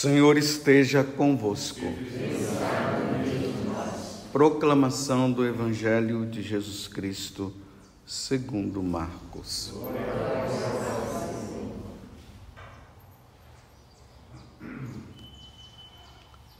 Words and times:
Senhor 0.00 0.38
esteja 0.38 1.02
convosco. 1.02 1.80
Proclamação 4.30 5.32
do 5.32 5.44
Evangelho 5.44 6.24
de 6.24 6.40
Jesus 6.40 6.86
Cristo, 6.86 7.52
segundo 8.06 8.80
Marcos. 8.80 9.72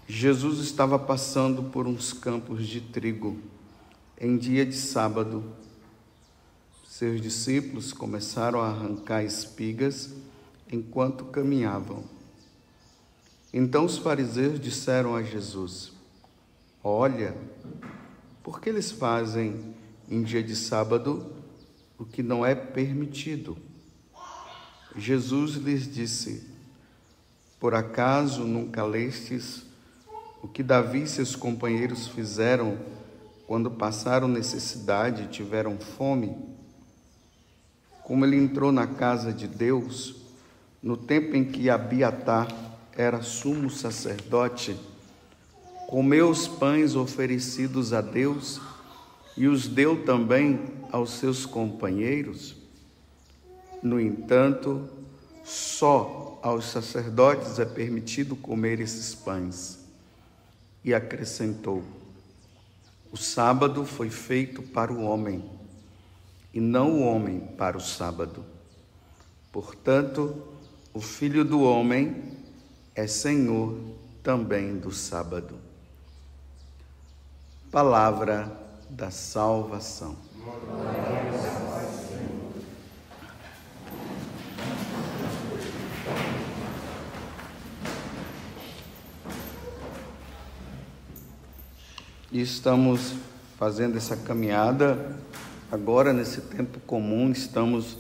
Jesus 0.09 0.59
estava 0.59 0.98
passando 0.98 1.62
por 1.62 1.86
uns 1.86 2.12
campos 2.12 2.66
de 2.66 2.80
trigo 2.80 3.39
em 4.20 4.36
dia 4.36 4.66
de 4.66 4.75
sábado. 4.75 5.45
Seus 6.89 7.20
discípulos 7.20 7.93
começaram 7.93 8.61
a 8.61 8.66
arrancar 8.66 9.23
espigas 9.23 10.12
enquanto 10.73 11.27
caminhavam. 11.27 12.18
Então 13.61 13.86
os 13.86 13.98
fariseus 13.98 14.61
disseram 14.61 15.17
a 15.17 15.22
Jesus: 15.25 15.90
Olha, 16.80 17.35
por 18.40 18.61
que 18.61 18.68
eles 18.68 18.93
fazem 18.93 19.75
em 20.08 20.22
dia 20.22 20.44
de 20.44 20.54
sábado 20.54 21.32
o 21.98 22.04
que 22.04 22.22
não 22.22 22.46
é 22.46 22.54
permitido? 22.54 23.58
Jesus 24.96 25.54
lhes 25.57 25.93
disse: 25.93 26.48
Por 27.58 27.75
acaso 27.75 28.44
nunca 28.44 28.84
lestes 28.84 29.64
o 30.40 30.46
que 30.46 30.62
Davi 30.62 31.03
e 31.03 31.09
seus 31.09 31.34
companheiros 31.34 32.06
fizeram 32.06 32.78
quando 33.45 33.72
passaram 33.72 34.28
necessidade 34.28 35.25
e 35.25 35.27
tiveram 35.27 35.77
fome? 35.81 36.33
Como 38.05 38.25
ele 38.25 38.36
entrou 38.36 38.70
na 38.70 38.86
casa 38.86 39.33
de 39.33 39.48
Deus 39.48 40.14
no 40.81 40.97
tempo 40.97 41.34
em 41.34 41.45
que 41.45 41.69
Abiatar 41.69 42.67
era 42.98 43.22
sumo 43.22 43.70
sacerdote, 43.70 44.77
comeu 45.86 46.28
os 46.28 46.48
pães 46.48 46.97
oferecidos 46.97 47.92
a 47.92 48.00
Deus 48.00 48.61
e 49.36 49.47
os 49.47 49.69
deu 49.69 50.05
também 50.05 50.61
aos 50.91 51.12
seus 51.12 51.47
companheiros. 51.47 52.56
No 53.81 54.00
entanto, 54.00 54.89
só 55.45 56.41
aos 56.42 56.64
sacerdotes 56.64 57.61
é 57.61 57.64
permitido 57.64 58.34
comer 58.34 58.81
esses 58.81 59.14
pães. 59.14 59.78
E 60.84 60.92
acrescentou: 60.92 61.84
O 63.12 63.17
sábado 63.17 63.86
foi 63.86 64.11
feito 64.11 64.61
para 64.61 64.92
o 64.92 65.05
homem, 65.05 65.45
e 66.53 66.61
não 66.61 66.95
o 66.95 67.03
homem 67.05 67.39
para 67.56 67.77
o 67.77 67.80
sábado. 67.80 68.45
Portanto, 69.53 70.42
o 70.92 71.01
filho 71.01 71.45
do 71.45 71.62
homem 71.62 72.38
é 72.99 73.07
Senhor 73.07 73.79
também 74.25 74.77
do 74.77 74.91
sábado. 74.91 75.55
Palavra 77.71 78.51
da 78.91 79.09
salvação. 79.09 80.17
E 92.33 92.41
estamos 92.41 93.15
fazendo 93.57 93.97
essa 93.97 94.17
caminhada 94.17 95.17
agora 95.71 96.13
nesse 96.13 96.41
tempo 96.41 96.81
comum, 96.81 97.31
estamos 97.31 97.97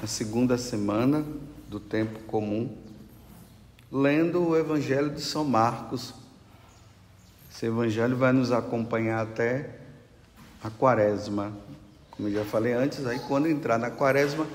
na 0.00 0.06
segunda 0.06 0.56
semana 0.56 1.22
do 1.68 1.78
tempo 1.78 2.20
comum 2.20 2.83
lendo 3.94 4.48
o 4.48 4.56
Evangelho 4.56 5.10
de 5.10 5.20
São 5.20 5.44
Marcos. 5.44 6.12
Esse 7.48 7.66
Evangelho 7.66 8.16
vai 8.16 8.32
nos 8.32 8.50
acompanhar 8.50 9.22
até 9.22 9.70
a 10.64 10.68
Quaresma. 10.68 11.52
Como 12.10 12.28
eu 12.28 12.34
já 12.34 12.44
falei 12.44 12.72
antes, 12.72 13.06
aí 13.06 13.20
quando 13.20 13.46
entrar 13.46 13.78
na 13.78 13.92
Quaresma, 13.92 14.48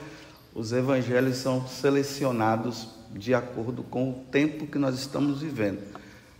os 0.53 0.73
Evangelhos 0.73 1.38
são 1.38 1.66
selecionados 1.66 2.89
de 3.11 3.33
acordo 3.33 3.81
com 3.81 4.09
o 4.09 4.13
tempo 4.29 4.67
que 4.67 4.78
nós 4.78 4.99
estamos 4.99 5.41
vivendo. 5.41 5.79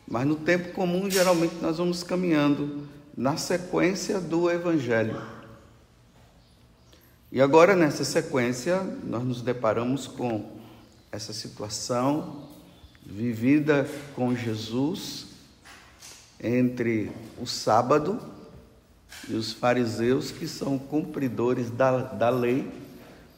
Mas 0.05 0.27
no 0.27 0.35
tempo 0.35 0.73
comum, 0.73 1.09
geralmente, 1.09 1.55
nós 1.61 1.77
vamos 1.77 2.03
caminhando 2.03 2.85
na 3.15 3.38
sequência 3.38 4.19
do 4.19 4.51
Evangelho. 4.51 5.21
E 7.31 7.41
agora, 7.41 7.77
nessa 7.77 8.03
sequência, 8.03 8.81
nós 9.05 9.23
nos 9.23 9.41
deparamos 9.41 10.05
com 10.05 10.59
essa 11.13 11.31
situação 11.31 12.58
vivida 13.09 13.89
com 14.15 14.35
Jesus 14.35 15.25
entre 16.39 17.11
o 17.41 17.45
sábado 17.47 18.21
e 19.27 19.33
os 19.33 19.51
fariseus, 19.51 20.31
que 20.31 20.47
são 20.47 20.77
cumpridores 20.77 21.71
da, 21.71 21.97
da 21.97 22.29
lei, 22.29 22.69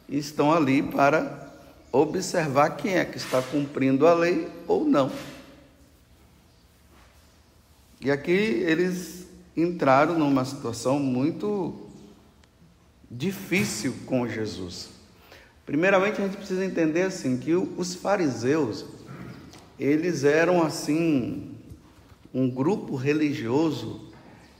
e 0.09 0.17
estão 0.17 0.53
ali 0.53 0.83
para 0.83 1.49
observar 1.91 2.71
quem 2.71 2.97
é 2.97 3.05
que 3.05 3.17
está 3.17 3.41
cumprindo 3.41 4.05
a 4.05 4.13
lei 4.13 4.47
ou 4.67 4.83
não. 4.83 5.09
E 8.01 8.11
aqui 8.11 8.31
eles 8.31 9.25
entraram 9.55 10.19
numa 10.19 10.43
situação 10.43 10.99
muito 10.99 11.87
difícil 13.09 13.95
com 14.05 14.27
Jesus. 14.27 14.89
Primeiramente, 15.65 16.21
a 16.21 16.25
gente 16.25 16.37
precisa 16.37 16.65
entender 16.65 17.03
assim 17.03 17.37
que 17.37 17.53
os 17.53 17.95
fariseus 17.95 18.85
eles 19.83 20.23
eram 20.23 20.61
assim 20.61 21.55
um 22.31 22.47
grupo 22.47 22.95
religioso 22.95 24.11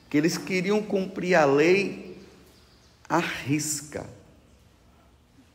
que 0.10 0.18
eles 0.18 0.36
queriam 0.36 0.82
cumprir 0.82 1.36
a 1.36 1.46
lei 1.46 2.18
à 3.08 3.20
risca. 3.20 4.10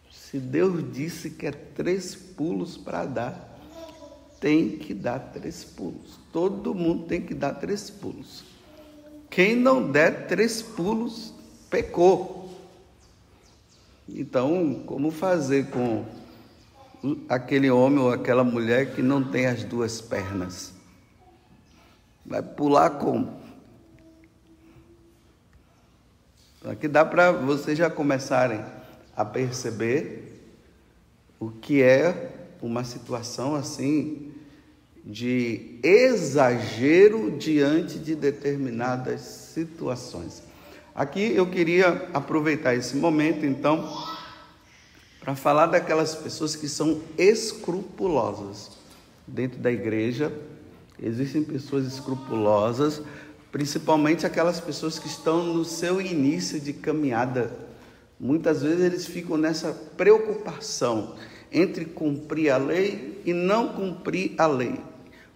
Se 0.09 0.39
Deus 0.39 0.85
disse 0.93 1.31
que 1.31 1.47
é 1.47 1.51
três 1.51 2.15
pulos 2.15 2.77
para 2.77 3.05
dar, 3.05 3.59
tem 4.41 4.79
que 4.79 4.95
dar 4.95 5.19
três 5.19 5.65
pulos. 5.65 6.17
Todo 6.33 6.73
mundo 6.73 7.07
tem 7.07 7.21
que 7.21 7.35
dar 7.35 7.55
três 7.55 7.91
pulos. 7.91 8.45
Quem 9.29 9.57
não 9.57 9.91
der 9.91 10.29
três 10.29 10.63
pulos, 10.63 11.35
pecou. 11.69 12.57
Então, 14.09 14.85
como 14.87 15.11
fazer 15.11 15.71
com 15.71 16.05
aquele 17.29 17.71
homem 17.71 17.99
ou 17.99 18.13
aquela 18.13 18.43
mulher 18.43 18.95
que 18.95 19.03
não 19.03 19.23
tem 19.23 19.47
as 19.47 19.65
duas 19.65 20.01
pernas? 20.01 20.73
Vai 22.25 22.43
pular 22.43 22.91
como? 22.91 23.41
Então, 26.59 26.73
aqui 26.73 26.89
dá 26.89 27.05
para 27.05 27.31
vocês 27.31 27.79
já 27.79 27.89
começarem 27.89 28.65
a 29.17 29.25
perceber 29.25 30.43
o 31.39 31.51
que 31.51 31.83
é 31.83 32.33
uma 32.61 32.83
situação 32.83 33.55
assim 33.55 34.33
de 35.05 35.79
exagero 35.85 37.37
diante 37.39 37.99
de 37.99 38.17
determinadas 38.17 39.21
situações. 39.21 40.43
Aqui 40.93 41.33
eu 41.37 41.49
queria 41.49 42.09
aproveitar 42.13 42.75
esse 42.75 42.97
momento, 42.97 43.47
então, 43.47 43.89
para 45.27 45.35
falar 45.35 45.67
daquelas 45.67 46.15
pessoas 46.15 46.55
que 46.55 46.69
são 46.69 47.03
escrupulosas. 47.19 48.71
Dentro 49.27 49.59
da 49.59 49.73
igreja 49.73 50.33
existem 51.03 51.43
pessoas 51.43 51.85
escrupulosas, 51.85 53.03
principalmente 53.51 54.25
aquelas 54.25 54.61
pessoas 54.61 55.01
que 55.01 55.09
estão 55.09 55.43
no 55.43 55.65
seu 55.65 56.01
início 56.01 56.61
de 56.61 56.73
caminhada. 56.73 57.51
Muitas 58.21 58.63
vezes 58.63 58.81
eles 58.81 59.05
ficam 59.05 59.37
nessa 59.37 59.73
preocupação 59.97 61.17
entre 61.51 61.87
cumprir 61.87 62.51
a 62.51 62.57
lei 62.57 63.21
e 63.27 63.33
não 63.33 63.71
cumprir 63.71 64.33
a 64.39 64.47
lei. 64.47 64.79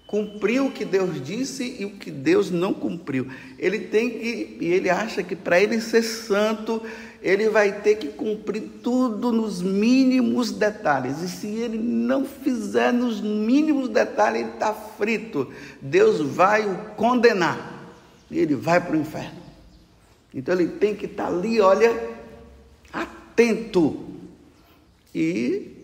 Cumpriu 0.06 0.67
o 0.67 0.73
que 0.73 0.85
Deus 0.85 1.20
disse 1.20 1.76
e 1.81 1.85
o 1.85 1.91
que 1.91 2.12
Deus 2.12 2.49
não 2.49 2.73
cumpriu. 2.73 3.26
Ele 3.59 3.81
tem 3.81 4.11
que, 4.11 4.56
e 4.61 4.67
ele 4.67 4.88
acha 4.88 5.20
que 5.23 5.35
para 5.35 5.61
ele 5.61 5.81
ser 5.81 6.03
santo, 6.03 6.81
ele 7.22 7.49
vai 7.49 7.81
ter 7.81 7.96
que 7.96 8.08
cumprir 8.08 8.62
tudo 8.82 9.31
nos 9.31 9.61
mínimos 9.61 10.50
detalhes. 10.50 11.20
E 11.20 11.28
se 11.28 11.46
ele 11.49 11.78
não 11.78 12.25
fizer 12.25 12.93
nos 12.93 13.20
mínimos 13.20 13.88
detalhes, 13.88 14.43
ele 14.43 14.50
está 14.50 14.72
frito. 14.72 15.52
Deus 15.81 16.20
vai 16.20 16.67
o 16.67 16.76
condenar. 16.96 17.78
E 18.31 18.38
ele 18.38 18.55
vai 18.55 18.81
para 18.81 18.96
o 18.96 19.00
inferno. 19.00 19.40
Então 20.32 20.55
ele 20.55 20.69
tem 20.69 20.94
que 20.94 21.06
estar 21.06 21.25
tá 21.25 21.28
ali, 21.28 21.61
olha, 21.61 21.94
atento. 22.93 24.08
E 25.14 25.76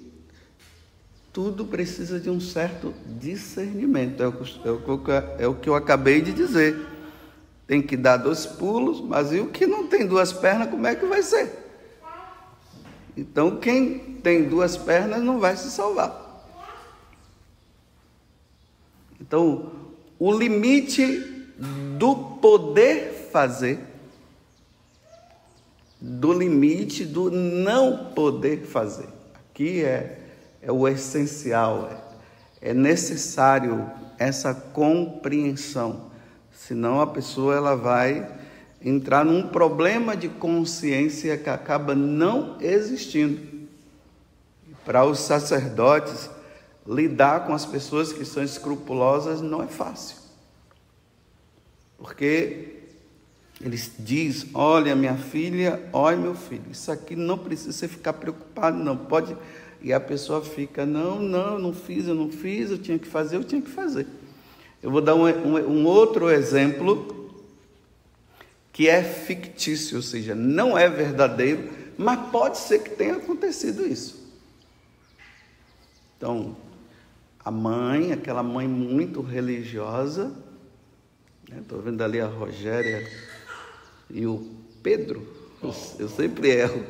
tudo 1.32 1.66
precisa 1.66 2.18
de 2.18 2.30
um 2.30 2.40
certo 2.40 2.94
discernimento. 3.06 4.22
É 4.22 4.28
o, 4.28 4.32
é, 4.32 5.44
é 5.44 5.46
o 5.46 5.54
que 5.54 5.68
eu 5.68 5.74
acabei 5.74 6.22
de 6.22 6.32
dizer 6.32 6.95
tem 7.66 7.82
que 7.82 7.96
dar 7.96 8.16
dois 8.16 8.46
pulos, 8.46 9.00
mas 9.00 9.32
e 9.32 9.40
o 9.40 9.48
que 9.48 9.66
não 9.66 9.86
tem 9.86 10.06
duas 10.06 10.32
pernas, 10.32 10.70
como 10.70 10.86
é 10.86 10.94
que 10.94 11.06
vai 11.06 11.22
ser? 11.22 11.66
Então, 13.16 13.56
quem 13.56 13.98
tem 14.22 14.44
duas 14.48 14.76
pernas 14.76 15.22
não 15.22 15.40
vai 15.40 15.56
se 15.56 15.70
salvar. 15.70 16.24
Então, 19.20 19.72
o 20.18 20.32
limite 20.32 21.18
do 21.98 22.14
poder 22.40 23.28
fazer, 23.32 23.80
do 26.00 26.32
limite 26.32 27.04
do 27.04 27.30
não 27.30 28.12
poder 28.14 28.64
fazer. 28.66 29.08
Aqui 29.50 29.82
é, 29.82 30.20
é 30.60 30.70
o 30.70 30.86
essencial, 30.86 31.90
é, 32.62 32.70
é 32.70 32.74
necessário 32.74 33.90
essa 34.18 34.54
compreensão, 34.54 36.10
senão 36.56 37.00
a 37.00 37.06
pessoa 37.06 37.54
ela 37.54 37.76
vai 37.76 38.26
entrar 38.82 39.24
num 39.24 39.46
problema 39.48 40.16
de 40.16 40.28
consciência 40.28 41.36
que 41.36 41.50
acaba 41.50 41.94
não 41.94 42.56
existindo. 42.60 43.40
Para 44.84 45.04
os 45.04 45.18
sacerdotes, 45.20 46.30
lidar 46.86 47.46
com 47.46 47.52
as 47.52 47.66
pessoas 47.66 48.12
que 48.12 48.24
são 48.24 48.42
escrupulosas 48.42 49.40
não 49.40 49.62
é 49.62 49.66
fácil. 49.66 50.16
Porque 51.98 52.84
eles 53.60 53.92
diz: 53.98 54.46
"Olha, 54.54 54.94
minha 54.94 55.16
filha, 55.16 55.82
olha 55.92 56.16
meu 56.16 56.34
filho, 56.34 56.64
isso 56.70 56.90
aqui 56.90 57.16
não 57.16 57.36
precisa 57.36 57.72
você 57.72 57.88
ficar 57.88 58.14
preocupado, 58.14 58.78
não 58.78 58.96
pode". 58.96 59.36
E 59.82 59.92
a 59.92 60.00
pessoa 60.00 60.42
fica: 60.42 60.86
"Não, 60.86 61.20
não, 61.20 61.58
não 61.58 61.74
fiz, 61.74 62.06
eu 62.06 62.14
não 62.14 62.30
fiz, 62.30 62.70
eu 62.70 62.78
tinha 62.78 62.98
que 62.98 63.08
fazer, 63.08 63.36
eu 63.36 63.44
tinha 63.44 63.60
que 63.60 63.70
fazer". 63.70 64.06
Eu 64.86 64.92
vou 64.92 65.00
dar 65.00 65.16
um, 65.16 65.24
um, 65.24 65.56
um 65.56 65.84
outro 65.84 66.30
exemplo 66.30 67.34
que 68.72 68.88
é 68.88 69.02
fictício, 69.02 69.96
ou 69.96 70.02
seja, 70.02 70.32
não 70.32 70.78
é 70.78 70.88
verdadeiro, 70.88 71.68
mas 71.98 72.30
pode 72.30 72.58
ser 72.58 72.84
que 72.84 72.90
tenha 72.90 73.16
acontecido 73.16 73.84
isso. 73.84 74.32
Então, 76.16 76.56
a 77.44 77.50
mãe, 77.50 78.12
aquela 78.12 78.44
mãe 78.44 78.68
muito 78.68 79.20
religiosa, 79.22 80.32
estou 81.50 81.78
né? 81.78 81.84
vendo 81.86 82.04
ali 82.04 82.20
a 82.20 82.28
Rogéria 82.28 83.10
e 84.08 84.24
o 84.24 84.48
Pedro, 84.84 85.26
eu 85.98 86.08
sempre 86.08 86.50
erro, 86.50 86.84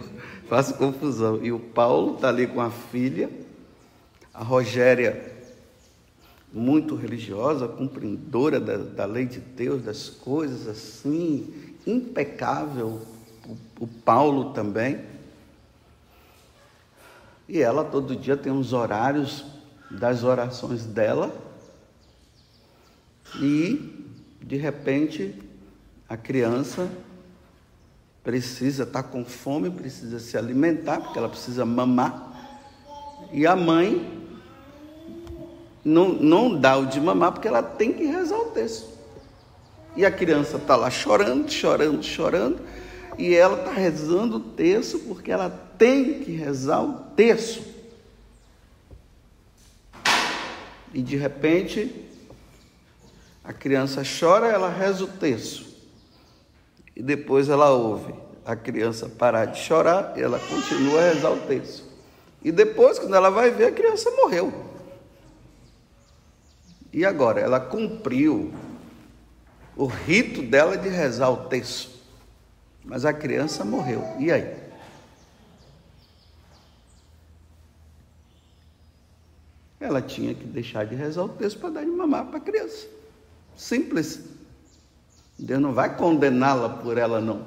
faço 0.51 0.75
confusão, 0.75 1.43
e 1.43 1.51
o 1.51 1.59
Paulo 1.59 2.17
está 2.17 2.29
ali 2.29 2.47
com 2.47 2.61
a 2.61 2.71
filha, 2.71 3.31
a 4.35 4.45
Rogéria, 4.45 5.36
muito 6.53 6.95
religiosa, 6.95 7.69
cumpridora 7.69 8.59
da, 8.59 8.77
da 8.77 9.05
lei 9.05 9.27
de 9.27 9.41
Deus, 9.41 9.83
das 9.83 10.09
coisas 10.09 10.67
assim, 10.67 11.75
impecável, 11.87 13.01
o, 13.47 13.85
o 13.85 13.87
Paulo 13.87 14.53
também. 14.53 15.01
E 17.49 17.61
ela 17.61 17.85
todo 17.85 18.17
dia 18.17 18.37
tem 18.37 18.53
uns 18.53 18.73
horários 18.73 19.45
das 19.91 20.25
orações 20.25 20.85
dela. 20.85 21.35
E 23.41 24.15
de 24.41 24.57
repente 24.57 25.35
a 26.09 26.17
criança 26.17 26.89
precisa 28.23 28.83
estar 28.85 29.03
tá 29.05 29.09
com 29.09 29.25
fome, 29.25 29.71
precisa 29.71 30.19
se 30.19 30.37
alimentar, 30.37 31.01
porque 31.01 31.19
ela 31.19 31.29
precisa 31.29 31.65
mamar. 31.65 32.33
E 33.33 33.47
a 33.47 33.55
mãe 33.55 34.26
não, 35.87 36.09
não 36.09 36.59
dá 36.59 36.77
o 36.77 36.87
de 36.87 37.01
mamar 37.01 37.31
porque 37.31 37.47
ela 37.47 37.63
tem 37.63 37.93
que 37.93 38.05
rezar 38.05 38.39
o 38.41 38.47
texto. 38.47 38.89
E 39.95 40.05
a 40.05 40.11
criança 40.11 40.57
está 40.57 40.75
lá 40.75 40.91
chorando, 40.91 41.49
chorando, 41.49 42.03
chorando, 42.03 42.59
e 43.17 43.33
ela 43.33 43.57
está 43.57 43.71
rezando 43.71 44.39
o 44.39 44.41
texto 44.41 44.99
porque 45.07 45.31
ela 45.31 45.49
tem 45.79 46.25
que 46.25 46.33
rezar 46.33 46.83
o 46.83 46.95
texto. 47.15 47.63
E 50.93 51.01
de 51.01 51.15
repente, 51.17 52.05
a 53.45 53.53
criança 53.53 54.03
chora, 54.03 54.49
ela 54.49 54.69
reza 54.69 55.05
o 55.05 55.07
texto. 55.07 55.67
E 56.97 57.03
depois 57.03 57.49
ela 57.49 57.71
ouve 57.71 58.13
a 58.45 58.57
criança 58.57 59.09
parar 59.09 59.45
de 59.45 59.61
chorar, 59.61 60.15
e 60.17 60.23
ela 60.23 60.41
continua 60.41 61.01
a 61.01 61.13
rezar 61.13 61.31
o 61.31 61.41
texto. 61.47 61.85
E 62.43 62.51
depois, 62.51 62.99
quando 62.99 63.15
ela 63.15 63.31
vai 63.31 63.53
ver, 63.53 63.67
a 63.67 63.73
criança 63.73 64.11
morreu. 64.11 64.76
E 66.97 67.05
agora? 67.05 67.43
Ela 67.43 67.61
cumpriu 67.61 68.51
o 69.77 69.85
rito 69.85 70.41
dela 70.41 70.79
de 70.79 70.89
rezar 70.89 71.29
o 71.29 71.49
texto. 71.49 71.91
Mas 72.83 73.05
a 73.05 73.13
criança 73.13 73.67
morreu. 73.67 74.03
E 74.19 74.33
aí? 74.33 74.65
ela 79.79 80.01
tinha 80.01 80.35
que 80.35 80.45
deixar 80.45 80.85
de 80.85 80.95
rezar 80.95 81.25
o 81.25 81.29
texto 81.29 81.61
para 81.61 81.69
dar 81.71 81.85
de 81.85 81.91
mamar 81.91 82.25
para 82.27 82.39
a 82.39 82.41
criança. 82.41 82.87
Simples. 83.57 84.21
Deus 85.39 85.61
não 85.61 85.75
vai 85.75 85.95
condená-la 85.97 86.71
por 86.71 86.97
ela 86.97 87.21
não 87.21 87.45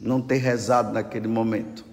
não 0.00 0.20
ter 0.20 0.38
rezado 0.38 0.92
naquele 0.92 1.28
momento. 1.28 1.84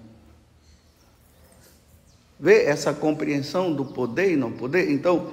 Vê 2.38 2.64
essa 2.64 2.92
compreensão 2.92 3.72
do 3.72 3.84
poder 3.84 4.32
e 4.32 4.36
não 4.36 4.52
poder? 4.52 4.90
Então, 4.90 5.32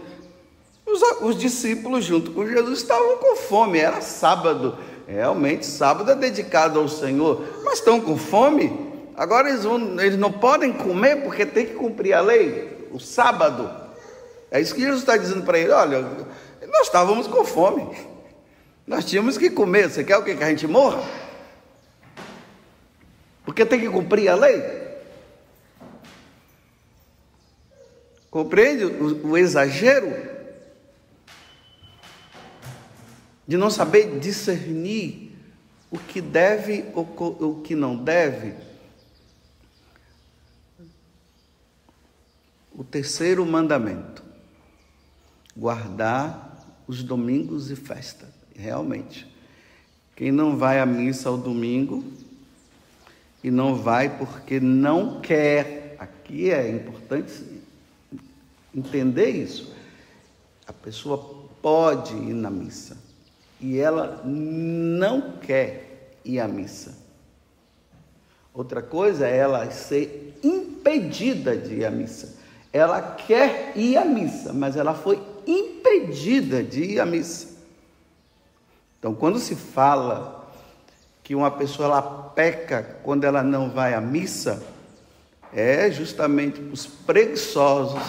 os, 0.92 1.02
os 1.22 1.38
discípulos 1.38 2.06
junto 2.06 2.32
com 2.32 2.46
Jesus 2.46 2.80
estavam 2.80 3.18
com 3.18 3.36
fome, 3.36 3.80
era 3.80 4.02
sábado. 4.02 4.78
Realmente, 5.08 5.66
sábado 5.66 6.12
é 6.12 6.16
dedicado 6.16 6.80
ao 6.80 6.88
Senhor, 6.88 7.46
mas 7.64 7.80
estão 7.80 8.00
com 8.00 8.18
fome. 8.18 8.92
Agora 9.16 9.50
eles, 9.50 9.64
vão, 9.64 10.00
eles 10.00 10.18
não 10.18 10.32
podem 10.32 10.72
comer 10.72 11.18
porque 11.18 11.46
tem 11.46 11.66
que 11.66 11.74
cumprir 11.74 12.14
a 12.14 12.22
lei, 12.22 12.88
o 12.92 13.00
sábado. 13.00 13.70
É 14.50 14.60
isso 14.60 14.74
que 14.74 14.82
Jesus 14.82 15.02
está 15.02 15.18
dizendo 15.18 15.44
para 15.44 15.60
ele: 15.60 15.72
olha, 15.72 16.02
nós 16.68 16.88
estávamos 16.88 17.28
com 17.28 17.44
fome, 17.44 17.90
nós 18.88 19.06
tínhamos 19.06 19.38
que 19.38 19.50
comer. 19.50 19.90
Você 19.90 20.04
quer 20.04 20.18
o 20.18 20.24
que? 20.24 20.36
Que 20.36 20.44
a 20.44 20.50
gente 20.50 20.68
morra? 20.68 21.04
Porque 23.44 23.66
tem 23.66 23.80
que 23.80 23.90
cumprir 23.90 24.30
a 24.30 24.36
lei. 24.36 24.82
Compreende 28.30 28.86
o, 28.86 29.32
o 29.32 29.38
exagero 29.38 30.31
de 33.52 33.58
não 33.58 33.70
saber 33.70 34.18
discernir 34.18 35.36
o 35.92 36.00
que 36.00 36.22
deve 36.22 36.86
ou 36.94 37.04
o 37.38 37.62
que 37.62 37.76
não 37.76 37.98
deve? 37.98 38.54
O 42.74 42.82
terceiro 42.82 43.46
mandamento 43.46 44.24
guardar 45.54 46.66
os 46.88 47.04
domingos 47.04 47.70
e 47.70 47.76
festa. 47.76 48.26
Realmente. 48.56 49.28
Quem 50.16 50.32
não 50.32 50.56
vai 50.56 50.80
à 50.80 50.86
missa 50.86 51.28
ao 51.28 51.38
domingo 51.38 52.06
e 53.44 53.52
não 53.52 53.76
vai 53.76 54.18
porque 54.18 54.62
não 54.62 55.20
quer, 55.20 55.98
aqui 56.00 56.50
é 56.50 56.72
importante 56.72 57.34
entender 58.74 59.32
isso. 59.32 59.76
A 60.66 60.72
pessoa 60.72 61.50
pode 61.62 62.16
ir 62.16 62.34
na 62.34 62.50
missa 62.50 63.11
e 63.62 63.80
ela 63.80 64.22
não 64.26 65.34
quer 65.40 66.16
ir 66.26 66.40
à 66.40 66.48
missa. 66.48 66.98
Outra 68.54 68.82
coisa 68.82 69.28
é 69.28 69.38
ela 69.38 69.70
ser 69.72 70.38
impedida 70.44 71.56
de 71.56 71.76
ir 71.76 71.86
à 71.86 71.92
missa. 71.92 72.36
Ela 72.74 73.02
quer 73.02 73.74
ir 73.76 73.98
à 73.98 74.04
missa, 74.04 74.52
mas 74.52 74.76
ela 74.76 74.94
foi 74.94 75.22
impedida 75.46 76.64
de 76.64 76.84
ir 76.84 77.00
à 77.00 77.06
missa. 77.06 77.48
Então, 79.00 79.14
quando 79.14 79.40
se 79.40 79.56
fala 79.56 80.52
que 81.24 81.36
uma 81.36 81.52
pessoa 81.52 81.88
ela 81.88 82.02
peca 82.02 82.98
quando 83.04 83.24
ela 83.24 83.44
não 83.44 83.70
vai 83.70 83.94
à 83.94 84.02
missa, 84.02 84.62
é 85.54 85.92
justamente 85.92 86.62
os 86.62 86.86
preguiçosos, 86.86 88.02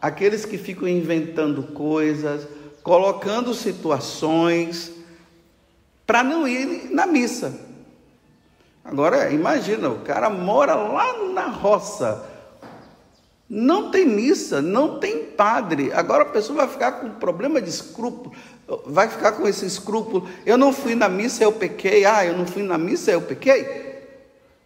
aqueles 0.00 0.44
que 0.44 0.58
ficam 0.58 0.86
inventando 0.86 1.62
coisas, 1.62 2.46
colocando 2.82 3.54
situações 3.54 4.90
para 6.06 6.22
não 6.22 6.46
ir 6.46 6.90
na 6.90 7.06
missa. 7.06 7.58
Agora, 8.84 9.30
imagina, 9.30 9.88
o 9.88 10.00
cara 10.00 10.28
mora 10.28 10.74
lá 10.74 11.28
na 11.28 11.46
roça, 11.46 12.28
não 13.48 13.90
tem 13.90 14.04
missa, 14.04 14.60
não 14.60 14.98
tem 14.98 15.24
padre. 15.24 15.92
Agora 15.92 16.24
a 16.24 16.26
pessoa 16.26 16.58
vai 16.58 16.68
ficar 16.68 16.92
com 16.92 17.10
problema 17.10 17.60
de 17.62 17.70
escrúpulo, 17.70 18.34
vai 18.86 19.08
ficar 19.08 19.32
com 19.32 19.46
esse 19.46 19.64
escrúpulo. 19.64 20.28
Eu 20.44 20.58
não 20.58 20.72
fui 20.72 20.94
na 20.94 21.08
missa, 21.08 21.44
eu 21.44 21.52
pequei. 21.52 22.04
Ah, 22.04 22.26
eu 22.26 22.36
não 22.36 22.46
fui 22.46 22.62
na 22.62 22.76
missa, 22.76 23.12
eu 23.12 23.22
pequei. 23.22 23.92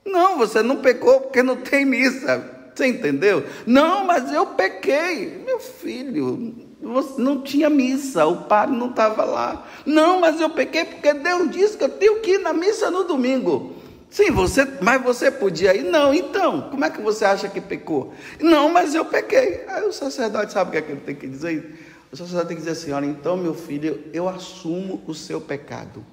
Não, 0.05 0.39
você 0.39 0.63
não 0.63 0.77
pecou 0.77 1.21
porque 1.21 1.43
não 1.43 1.57
tem 1.57 1.85
missa. 1.85 2.53
Você 2.75 2.87
entendeu? 2.87 3.45
Não, 3.67 4.05
mas 4.05 4.33
eu 4.33 4.47
pequei. 4.47 5.43
Meu 5.45 5.59
filho, 5.59 6.66
não 6.81 7.41
tinha 7.43 7.71
missa, 7.71 8.27
o 8.27 8.45
padre 8.45 8.77
não 8.77 8.91
estava 8.91 9.25
lá. 9.25 9.67
Não, 9.85 10.21
mas 10.21 10.41
eu 10.41 10.51
pequei 10.51 10.85
porque 10.85 11.13
Deus 11.15 11.51
disse 11.51 11.77
que 11.77 11.85
eu 11.85 11.89
tenho 11.89 12.21
que 12.21 12.33
ir 12.33 12.39
na 12.39 12.53
missa 12.53 12.91
no 12.91 13.05
domingo. 13.05 13.75
Sim, 14.11 14.31
você, 14.31 14.67
mas 14.81 15.03
você 15.03 15.31
podia 15.31 15.75
ir? 15.75 15.83
Não, 15.83 16.15
então, 16.15 16.71
como 16.71 16.85
é 16.85 16.91
que 16.91 17.01
você 17.01 17.25
acha 17.25 17.49
que 17.49 17.61
pecou? 17.61 18.15
Não, 18.41 18.69
mas 18.69 18.95
eu 18.95 19.05
pequei. 19.05 19.65
Aí 19.69 19.85
o 19.85 19.93
sacerdote 19.93 20.53
sabe 20.53 20.69
o 20.69 20.73
que 20.73 20.79
é 20.79 20.83
que 20.83 20.93
ele 20.93 21.01
tem 21.01 21.15
que 21.15 21.27
dizer? 21.27 21.83
o 22.13 22.17
sacerdote 22.17 22.49
tem 22.49 22.57
que 22.57 22.63
dizer 22.63 22.73
assim: 22.73 22.93
olha, 22.93 23.07
então, 23.07 23.37
meu 23.37 23.55
filho, 23.55 24.03
eu 24.13 24.29
assumo 24.29 25.03
o 25.07 25.15
seu 25.15 25.41
pecado. 25.41 26.05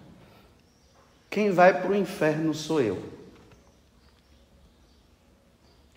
Quem 1.30 1.52
vai 1.52 1.82
para 1.82 1.92
o 1.92 1.96
inferno 1.96 2.54
sou 2.54 2.82
eu. 2.82 3.02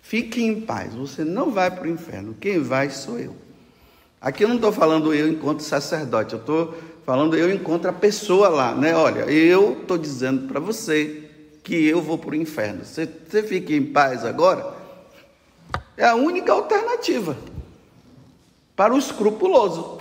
Fique 0.01 0.43
em 0.43 0.61
paz, 0.61 0.95
você 0.95 1.25
não 1.25 1.51
vai 1.51 1.71
para 1.71 1.85
o 1.85 1.91
inferno, 1.91 2.37
quem 2.41 2.63
vai 2.63 2.91
sou 2.91 3.19
eu. 3.19 3.46
Aqui 4.21 4.45
eu 4.45 4.49
não 4.49 4.57
estou 4.57 4.73
falando 4.73 5.15
eu 5.15 5.29
enquanto 5.29 5.61
sacerdote, 5.61 6.33
eu 6.33 6.41
estou 6.41 6.75
falando 7.05 7.37
eu 7.37 7.53
encontro 7.55 7.89
a 7.89 7.93
pessoa 7.93 8.49
lá, 8.49 8.75
né? 8.75 8.95
Olha, 8.95 9.31
eu 9.31 9.81
estou 9.81 9.97
dizendo 9.97 10.49
para 10.49 10.59
você 10.59 11.31
que 11.63 11.87
eu 11.87 12.01
vou 12.01 12.19
para 12.19 12.31
o 12.31 12.35
inferno. 12.35 12.85
Você, 12.85 13.07
você 13.07 13.43
fica 13.43 13.73
em 13.73 13.85
paz 13.85 14.25
agora? 14.25 14.75
É 15.97 16.05
a 16.05 16.15
única 16.15 16.53
alternativa 16.53 17.37
para 18.75 18.95
o 18.95 18.99
escrupuloso. 18.99 19.99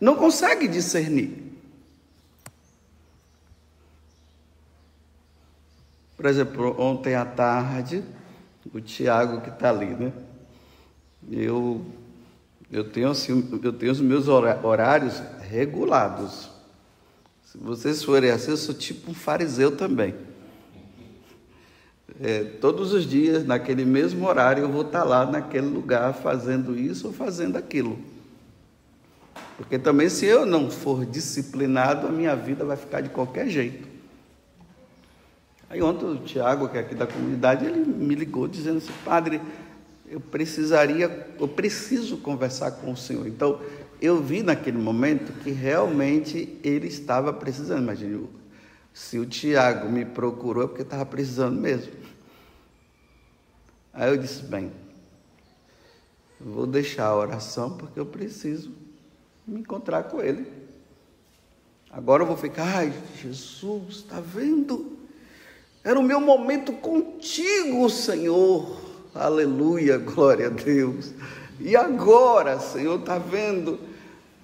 Não 0.00 0.16
consegue 0.16 0.66
discernir. 0.66 1.50
Por 6.16 6.26
exemplo, 6.26 6.78
ontem 6.78 7.14
à 7.14 7.24
tarde, 7.24 8.04
o 8.74 8.80
Tiago 8.80 9.40
que 9.40 9.48
está 9.48 9.70
ali, 9.70 9.86
né? 9.86 10.12
Eu, 11.30 11.84
eu, 12.70 12.84
tenho, 12.88 13.10
assim, 13.10 13.60
eu 13.62 13.72
tenho 13.72 13.92
os 13.92 14.00
meus 14.00 14.28
horários 14.28 15.20
regulados. 15.40 16.50
Se 17.44 17.58
vocês 17.58 18.04
forem 18.04 18.30
assim, 18.30 18.52
eu 18.52 18.56
sou 18.56 18.74
tipo 18.74 19.10
um 19.10 19.14
fariseu 19.14 19.76
também. 19.76 20.14
É, 22.22 22.44
todos 22.44 22.92
os 22.92 23.04
dias, 23.04 23.44
naquele 23.44 23.84
mesmo 23.84 24.26
horário, 24.26 24.62
eu 24.62 24.70
vou 24.70 24.82
estar 24.82 25.04
lá 25.04 25.24
naquele 25.26 25.66
lugar 25.66 26.12
fazendo 26.12 26.78
isso 26.78 27.08
ou 27.08 27.12
fazendo 27.12 27.56
aquilo. 27.56 27.98
Porque 29.56 29.78
também, 29.78 30.08
se 30.08 30.26
eu 30.26 30.46
não 30.46 30.70
for 30.70 31.04
disciplinado, 31.04 32.06
a 32.06 32.10
minha 32.10 32.36
vida 32.36 32.64
vai 32.64 32.76
ficar 32.76 33.00
de 33.00 33.08
qualquer 33.10 33.48
jeito. 33.48 33.88
Aí 35.68 35.80
ontem 35.82 36.06
o 36.06 36.16
Tiago, 36.16 36.68
que 36.68 36.78
é 36.78 36.80
aqui 36.80 36.94
da 36.94 37.06
comunidade, 37.06 37.64
ele 37.64 37.78
me 37.80 38.14
ligou 38.14 38.48
dizendo 38.48 38.78
assim, 38.78 38.92
padre, 39.04 39.40
eu 40.10 40.20
precisaria, 40.20 41.28
eu 41.38 41.46
preciso 41.46 42.18
conversar 42.18 42.72
com 42.72 42.90
o 42.90 42.96
senhor. 42.96 43.28
Então, 43.28 43.60
eu 44.02 44.20
vi 44.20 44.42
naquele 44.42 44.76
momento 44.76 45.32
que 45.40 45.52
realmente 45.52 46.58
ele 46.64 46.88
estava 46.88 47.32
precisando. 47.32 47.82
Imagine, 47.84 48.28
se 48.92 49.18
o 49.20 49.24
Tiago 49.24 49.88
me 49.88 50.04
procurou 50.04 50.64
é 50.64 50.66
porque 50.66 50.82
estava 50.82 51.06
precisando 51.06 51.60
mesmo. 51.60 51.92
Aí 53.92 54.10
eu 54.10 54.16
disse: 54.16 54.42
bem, 54.42 54.72
vou 56.40 56.66
deixar 56.66 57.06
a 57.06 57.16
oração 57.16 57.76
porque 57.76 58.00
eu 58.00 58.06
preciso 58.06 58.72
me 59.46 59.60
encontrar 59.60 60.04
com 60.04 60.20
ele. 60.20 60.44
Agora 61.88 62.22
eu 62.22 62.26
vou 62.26 62.36
ficar, 62.36 62.78
ai, 62.78 62.92
Jesus, 63.20 63.96
está 63.96 64.20
vendo? 64.20 64.98
Era 65.84 65.98
o 65.98 66.02
meu 66.02 66.20
momento 66.20 66.72
contigo, 66.72 67.88
Senhor. 67.88 68.89
Aleluia, 69.14 69.98
glória 69.98 70.46
a 70.46 70.50
Deus. 70.50 71.12
E 71.58 71.74
agora, 71.74 72.60
Senhor, 72.60 73.00
está 73.00 73.18
vendo? 73.18 73.78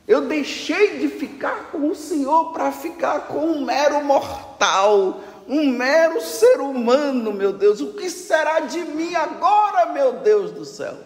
Eu 0.09 0.23
deixei 0.23 0.99
de 0.99 1.09
ficar 1.09 1.71
com 1.71 1.89
o 1.89 1.95
Senhor 1.95 2.53
para 2.53 2.73
ficar 2.73 3.29
com 3.29 3.47
um 3.47 3.65
mero 3.65 4.05
mortal, 4.05 5.21
um 5.49 5.71
mero 5.71 6.21
ser 6.21 6.61
humano, 6.61 7.33
meu 7.33 7.53
Deus. 7.53 7.81
O 7.81 7.95
que 7.95 8.11
será 8.11 8.61
de 8.61 8.81
mim 8.81 9.15
agora, 9.15 9.93
meu 9.93 10.15
Deus 10.15 10.51
do 10.51 10.65
céu? 10.65 10.97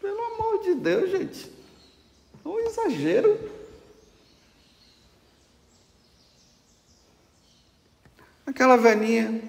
Pelo 0.00 0.20
amor 0.34 0.62
de 0.62 0.74
Deus, 0.74 1.10
gente. 1.10 1.50
É 2.44 2.48
um 2.48 2.58
exagero. 2.60 3.38
Aquela 8.46 8.76
velhinha, 8.76 9.42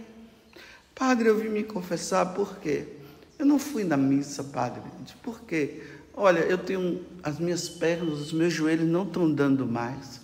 padre, 0.94 1.30
eu 1.30 1.38
vim 1.38 1.50
me 1.50 1.64
confessar, 1.64 2.34
por 2.34 2.58
quê? 2.58 2.99
Eu 3.40 3.46
não 3.46 3.58
fui 3.58 3.86
na 3.86 3.96
missa, 3.96 4.44
padre. 4.44 4.82
Por 5.24 5.40
quê? 5.42 5.82
Olha, 6.14 6.40
eu 6.40 6.58
tenho 6.58 7.02
as 7.24 7.40
minhas 7.40 7.70
pernas, 7.70 8.20
os 8.20 8.34
meus 8.34 8.54
joelhos 8.54 8.86
não 8.86 9.04
estão 9.04 9.32
dando 9.32 9.66
mais. 9.66 10.20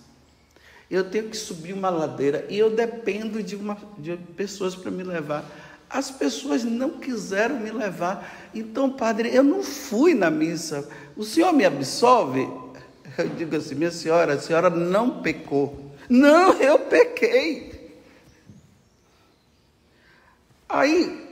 Eu 0.90 1.10
tenho 1.10 1.30
que 1.30 1.36
subir 1.36 1.72
uma 1.72 1.88
ladeira 1.88 2.46
e 2.50 2.58
eu 2.58 2.70
dependo 2.70 3.42
de, 3.42 3.56
uma, 3.56 3.78
de 3.96 4.18
pessoas 4.36 4.74
para 4.74 4.90
me 4.90 5.02
levar. 5.02 5.50
As 5.88 6.10
pessoas 6.10 6.62
não 6.62 6.90
quiseram 6.98 7.58
me 7.58 7.70
levar. 7.70 8.50
Então, 8.54 8.90
padre, 8.90 9.34
eu 9.34 9.42
não 9.42 9.62
fui 9.62 10.14
na 10.14 10.30
missa. 10.30 10.86
O 11.16 11.24
senhor 11.24 11.52
me 11.54 11.64
absolve? 11.64 12.46
Eu 13.16 13.30
digo 13.30 13.56
assim, 13.56 13.74
minha 13.74 13.90
senhora, 13.90 14.34
a 14.34 14.38
senhora 14.38 14.68
não 14.68 15.22
pecou. 15.22 15.90
Não, 16.06 16.52
eu 16.60 16.80
pequei. 16.80 17.96
Aí, 20.68 21.25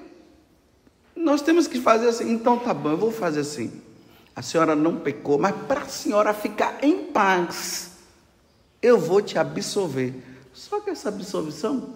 nós 1.25 1.43
temos 1.43 1.66
que 1.66 1.81
fazer 1.81 2.09
assim. 2.09 2.31
Então, 2.31 2.59
tá 2.59 2.75
bom, 2.75 2.90
eu 2.90 2.99
vou 2.99 3.11
fazer 3.11 3.40
assim. 3.40 3.73
A 4.37 4.43
senhora 4.43 4.76
não 4.76 4.97
pecou, 4.97 5.38
mas 5.38 5.54
para 5.66 5.81
a 5.81 5.88
senhora 5.88 6.35
ficar 6.35 6.78
em 6.83 7.04
paz 7.04 7.93
eu 8.85 8.99
vou 8.99 9.23
te 9.23 9.38
absolver. 9.38 10.12
Só 10.52 10.78
que 10.78 10.90
essa 10.90 11.09
absolvição 11.09 11.95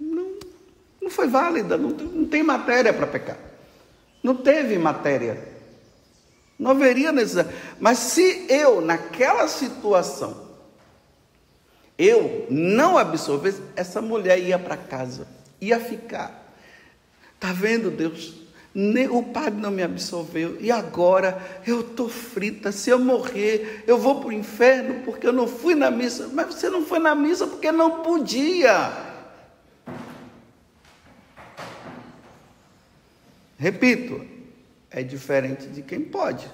não, 0.00 0.38
não 1.02 1.10
foi 1.10 1.28
válida, 1.28 1.76
não, 1.76 1.90
não 1.90 2.24
tem 2.24 2.42
matéria 2.42 2.90
para 2.90 3.06
pecar. 3.06 3.36
Não 4.22 4.34
teve 4.34 4.78
matéria. 4.78 5.46
Não 6.58 6.70
haveria 6.70 7.12
necessidade. 7.12 7.54
Mas 7.78 7.98
se 7.98 8.46
eu, 8.48 8.80
naquela 8.80 9.46
situação, 9.48 10.48
eu 11.98 12.46
não 12.48 12.96
absolvesse, 12.96 13.60
essa 13.76 14.00
mulher 14.00 14.38
ia 14.38 14.58
para 14.58 14.78
casa, 14.78 15.28
ia 15.60 15.78
ficar. 15.78 16.49
Está 17.40 17.54
vendo, 17.54 17.90
Deus? 17.90 18.34
o 19.10 19.22
padre 19.22 19.58
não 19.58 19.70
me 19.70 19.82
absolveu, 19.82 20.56
e 20.60 20.70
agora 20.70 21.60
eu 21.66 21.80
estou 21.80 22.08
frita. 22.08 22.70
Se 22.70 22.90
eu 22.90 22.98
morrer, 22.98 23.82
eu 23.86 23.98
vou 23.98 24.20
para 24.20 24.28
o 24.28 24.32
inferno 24.32 25.02
porque 25.04 25.26
eu 25.26 25.32
não 25.32 25.48
fui 25.48 25.74
na 25.74 25.90
missa. 25.90 26.28
Mas 26.32 26.54
você 26.54 26.68
não 26.68 26.84
foi 26.84 26.98
na 26.98 27.14
missa 27.14 27.46
porque 27.46 27.72
não 27.72 28.02
podia. 28.02 28.92
Repito, 33.58 34.22
é 34.90 35.02
diferente 35.02 35.66
de 35.66 35.80
quem 35.80 36.00
pode. 36.00 36.46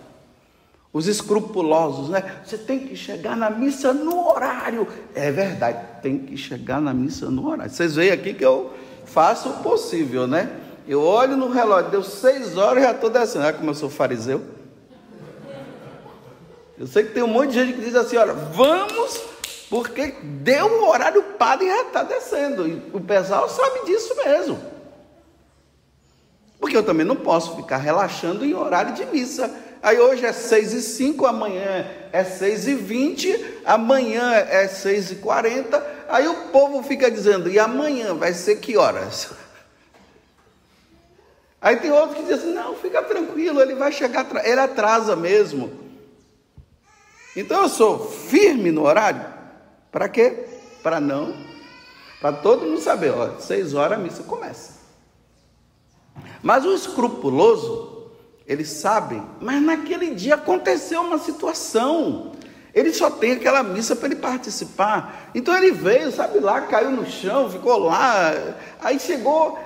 Os 0.93 1.09
escrupulosos, 1.09 2.09
né? 2.09 2.43
Você 2.45 2.57
tem 2.57 2.78
que 2.78 2.95
chegar 2.95 3.37
na 3.37 3.50
missa 3.50 3.93
no 3.93 4.28
horário. 4.28 4.87
É 5.14 5.33
verdade, 5.33 5.85
tem 6.00 6.19
que 6.19 6.37
chegar 6.37 6.81
na 6.81 6.95
missa 6.95 7.28
no 7.28 7.47
horário. 7.49 7.71
Vocês 7.71 7.97
veem 7.97 8.12
aqui 8.12 8.33
que 8.33 8.45
eu 8.45 8.73
faço 9.05 9.50
o 9.50 9.62
possível, 9.62 10.26
né? 10.26 10.62
Eu 10.87 11.02
olho 11.02 11.37
no 11.37 11.50
relógio, 11.50 11.90
deu 11.90 12.02
seis 12.02 12.57
horas 12.57 12.83
e 12.83 12.87
já 12.87 12.93
estou 12.93 13.11
descendo. 13.11 13.45
Olha 13.45 13.52
como 13.55 13.71
eu 13.71 13.75
sou 13.75 13.90
fariseu. 13.90 14.43
Eu 16.78 16.87
sei 16.87 17.05
que 17.05 17.12
tem 17.12 17.23
um 17.23 17.28
monte 17.28 17.49
de 17.49 17.55
gente 17.55 17.73
que 17.73 17.85
diz 17.85 17.95
assim: 17.95 18.16
olha, 18.16 18.33
vamos, 18.33 19.21
porque 19.69 20.14
deu 20.23 20.66
o 20.66 20.88
horário, 20.88 21.23
padre 21.38 21.66
já 21.66 21.83
está 21.83 22.02
descendo. 22.02 22.69
E 22.69 22.83
o 22.93 23.00
pessoal 23.00 23.49
sabe 23.49 23.87
disso 23.87 24.14
mesmo. 24.25 24.59
Porque 26.61 26.76
eu 26.76 26.83
também 26.83 27.05
não 27.05 27.16
posso 27.16 27.57
ficar 27.57 27.78
relaxando 27.78 28.45
em 28.45 28.55
horário 28.55 28.95
de 28.95 29.05
missa. 29.07 29.50
Aí 29.83 30.00
hoje 30.00 30.25
é 30.25 30.33
seis 30.33 30.73
e 30.73 30.83
cinco, 30.83 31.26
amanhã 31.26 31.87
é 32.12 32.25
seis 32.25 32.66
e 32.66 32.75
vinte, 32.75 33.61
amanhã 33.64 34.33
é 34.35 34.66
seis 34.69 35.11
e 35.11 35.16
quarenta. 35.16 35.85
Aí 36.09 36.26
o 36.26 36.35
povo 36.52 36.83
fica 36.83 37.11
dizendo, 37.11 37.49
e 37.49 37.59
amanhã 37.59 38.14
vai 38.14 38.33
ser 38.33 38.57
que 38.57 38.76
horas? 38.76 39.31
Aí 41.66 41.75
tem 41.78 41.90
outros 41.90 42.18
que 42.18 42.23
dizem 42.23 42.37
assim, 42.37 42.54
não, 42.54 42.76
fica 42.76 43.02
tranquilo, 43.02 43.61
ele 43.61 43.75
vai 43.75 43.90
chegar, 43.90 44.25
ele 44.44 44.61
atrasa 44.61 45.16
mesmo. 45.16 45.73
Então 47.35 47.62
eu 47.62 47.68
sou 47.68 48.08
firme 48.08 48.70
no 48.70 48.85
horário. 48.85 49.26
Para 49.90 50.08
quê? 50.08 50.46
Para 50.80 51.00
não, 51.00 51.35
para 52.20 52.37
todo 52.37 52.66
mundo 52.66 52.80
saber, 52.80 53.11
ó, 53.11 53.40
seis 53.40 53.75
horas 53.75 53.99
a 53.99 54.00
missa 54.00 54.23
começa. 54.23 54.75
Mas 56.40 56.64
o 56.64 56.73
escrupuloso, 56.73 58.12
eles 58.46 58.68
sabem, 58.68 59.20
mas 59.40 59.61
naquele 59.61 60.14
dia 60.14 60.37
aconteceu 60.37 61.00
uma 61.00 61.18
situação. 61.18 62.30
Ele 62.73 62.92
só 62.92 63.11
tem 63.11 63.32
aquela 63.32 63.64
missa 63.64 63.96
para 63.96 64.06
ele 64.06 64.16
participar. 64.16 65.30
Então 65.35 65.52
ele 65.56 65.73
veio, 65.73 66.12
sabe 66.12 66.38
lá, 66.38 66.61
caiu 66.61 66.92
no 66.92 67.06
chão, 67.06 67.50
ficou 67.50 67.76
lá. 67.78 68.32
Aí 68.80 69.00
chegou, 69.00 69.58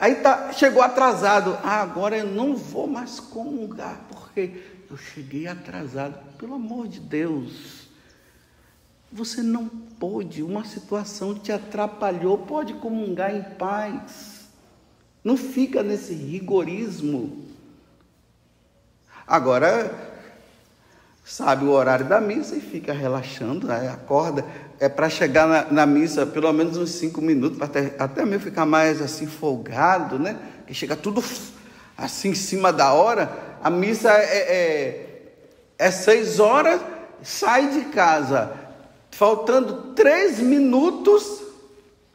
Aí 0.00 0.14
tá, 0.14 0.50
chegou 0.54 0.82
atrasado. 0.82 1.58
Ah, 1.62 1.82
agora 1.82 2.16
eu 2.16 2.26
não 2.26 2.56
vou 2.56 2.86
mais 2.86 3.20
comungar, 3.20 4.00
porque 4.08 4.62
eu 4.90 4.96
cheguei 4.96 5.46
atrasado. 5.46 6.18
Pelo 6.38 6.54
amor 6.54 6.88
de 6.88 6.98
Deus. 6.98 7.80
Você 9.12 9.42
não 9.42 9.68
pode, 9.68 10.42
uma 10.42 10.64
situação 10.64 11.34
te 11.34 11.52
atrapalhou, 11.52 12.38
pode 12.38 12.74
comungar 12.74 13.34
em 13.34 13.42
paz. 13.42 14.48
Não 15.22 15.36
fica 15.36 15.82
nesse 15.82 16.14
rigorismo. 16.14 17.44
Agora, 19.26 19.92
sabe 21.24 21.66
o 21.66 21.72
horário 21.72 22.08
da 22.08 22.20
missa 22.20 22.56
e 22.56 22.60
fica 22.60 22.94
relaxando, 22.94 23.66
né? 23.66 23.88
acorda. 23.88 24.46
É 24.80 24.88
para 24.88 25.10
chegar 25.10 25.46
na, 25.46 25.70
na, 25.70 25.86
missa 25.86 26.24
pelo 26.24 26.50
menos 26.54 26.78
uns 26.78 26.92
cinco 26.92 27.20
minutos, 27.20 27.60
até, 27.60 27.94
até 27.98 28.24
mesmo 28.24 28.44
ficar 28.44 28.64
mais 28.64 29.02
assim 29.02 29.26
folgado, 29.26 30.18
né? 30.18 30.38
Que 30.66 30.72
chega 30.72 30.96
tudo 30.96 31.22
assim 31.98 32.30
em 32.30 32.34
cima 32.34 32.72
da 32.72 32.94
hora. 32.94 33.30
A 33.62 33.68
missa 33.68 34.10
é, 34.10 34.38
é, 34.38 35.32
é 35.78 35.90
seis 35.90 36.40
horas, 36.40 36.80
sai 37.22 37.68
de 37.68 37.84
casa, 37.90 38.56
faltando 39.10 39.92
três 39.92 40.38
minutos, 40.38 41.42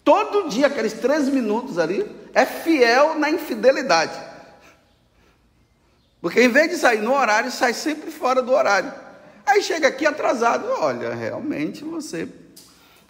todo 0.04 0.50
dia, 0.50 0.66
aqueles 0.66 0.94
três 0.94 1.30
minutos 1.30 1.78
ali, 1.78 2.04
é 2.34 2.48
fiel 2.48 3.14
na 3.20 3.30
infidelidade. 3.30 4.20
Porque 6.20 6.42
em 6.42 6.50
vez 6.50 6.72
de 6.72 6.78
sair 6.78 7.04
no 7.04 7.14
horário, 7.14 7.52
sai 7.52 7.76
sempre 7.76 8.10
fora 8.10 8.42
do 8.42 8.52
horário. 8.52 8.92
Aí 9.46 9.62
chega 9.62 9.88
aqui 9.88 10.08
atrasado, 10.08 10.66
olha, 10.80 11.14
realmente 11.14 11.84
você 11.84 12.28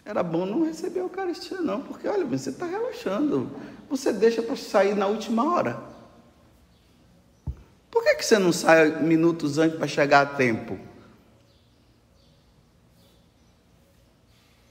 era 0.06 0.22
bom 0.22 0.46
não 0.46 0.64
receber 0.64 1.00
a 1.00 1.04
Eucaristia, 1.04 1.60
não, 1.60 1.82
porque 1.82 2.08
olha, 2.08 2.24
você 2.24 2.52
está 2.52 2.66
relaxando. 2.66 3.52
Você 3.90 4.14
deixa 4.14 4.42
para 4.42 4.56
sair 4.56 4.96
na 4.96 5.08
última 5.08 5.52
hora. 5.52 5.80
Por 7.90 8.04
que, 8.04 8.16
que 8.16 8.26
você 8.26 8.38
não 8.38 8.54
sai 8.54 9.02
minutos 9.02 9.58
antes 9.58 9.78
para 9.78 9.88
chegar 9.88 10.22
a 10.22 10.26
tempo? 10.26 10.78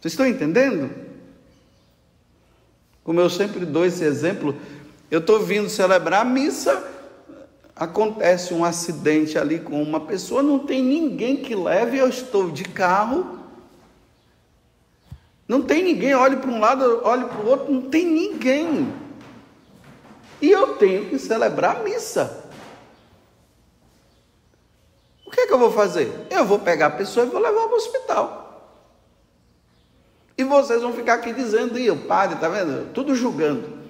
Vocês 0.00 0.12
estão 0.12 0.26
entendendo? 0.26 0.90
Como 3.02 3.20
eu 3.20 3.28
sempre 3.28 3.66
dou 3.66 3.84
esse 3.84 4.04
exemplo, 4.04 4.54
eu 5.10 5.18
estou 5.18 5.40
vindo 5.40 5.68
celebrar 5.68 6.22
a 6.22 6.24
missa 6.24 6.92
acontece 7.76 8.54
um 8.54 8.64
acidente 8.64 9.36
ali 9.36 9.58
com 9.58 9.82
uma 9.82 10.00
pessoa, 10.00 10.42
não 10.42 10.60
tem 10.60 10.82
ninguém 10.82 11.36
que 11.36 11.54
leve, 11.54 11.98
eu 11.98 12.08
estou 12.08 12.50
de 12.50 12.64
carro, 12.64 13.43
não 15.46 15.62
tem 15.62 15.82
ninguém, 15.82 16.14
olhe 16.14 16.36
para 16.36 16.50
um 16.50 16.58
lado, 16.58 17.00
olhe 17.04 17.24
para 17.26 17.40
o 17.40 17.48
outro, 17.48 17.72
não 17.72 17.82
tem 17.82 18.06
ninguém. 18.06 18.92
E 20.40 20.50
eu 20.50 20.76
tenho 20.76 21.08
que 21.08 21.18
celebrar 21.18 21.76
a 21.76 21.82
missa. 21.82 22.50
O 25.26 25.30
que 25.30 25.40
é 25.40 25.46
que 25.46 25.52
eu 25.52 25.58
vou 25.58 25.72
fazer? 25.72 26.10
Eu 26.30 26.44
vou 26.44 26.58
pegar 26.58 26.86
a 26.86 26.90
pessoa 26.90 27.26
e 27.26 27.28
vou 27.28 27.40
levar 27.40 27.62
para 27.62 27.72
o 27.72 27.76
hospital. 27.76 28.44
E 30.36 30.44
vocês 30.44 30.82
vão 30.82 30.92
ficar 30.92 31.14
aqui 31.14 31.32
dizendo, 31.32 31.78
e 31.78 31.90
o 31.90 31.96
padre, 31.96 32.36
está 32.36 32.48
vendo? 32.48 32.92
Tudo 32.92 33.14
julgando. 33.14 33.84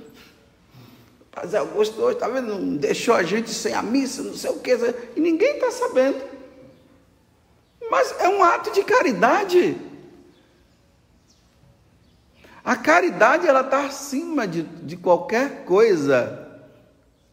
Padre 1.31 1.57
Augusto 1.57 2.01
hoje, 2.01 2.17
está 2.17 2.29
vendo? 2.29 2.55
Não 2.55 2.77
deixou 2.77 3.15
a 3.15 3.23
gente 3.23 3.51
sem 3.51 3.75
a 3.75 3.83
missa, 3.83 4.23
não 4.23 4.35
sei 4.35 4.51
o 4.51 4.59
que, 4.59 4.77
e 5.17 5.21
ninguém 5.21 5.55
está 5.55 5.71
sabendo. 5.71 6.23
Mas 7.91 8.15
é 8.21 8.29
um 8.29 8.43
ato 8.43 8.73
de 8.73 8.83
caridade. 8.85 9.94
A 12.65 12.77
caridade, 12.77 13.47
ela 13.47 13.61
está 13.61 13.85
acima 13.85 14.49
de, 14.49 14.63
de 14.63 14.97
qualquer 14.97 15.65
coisa. 15.65 16.49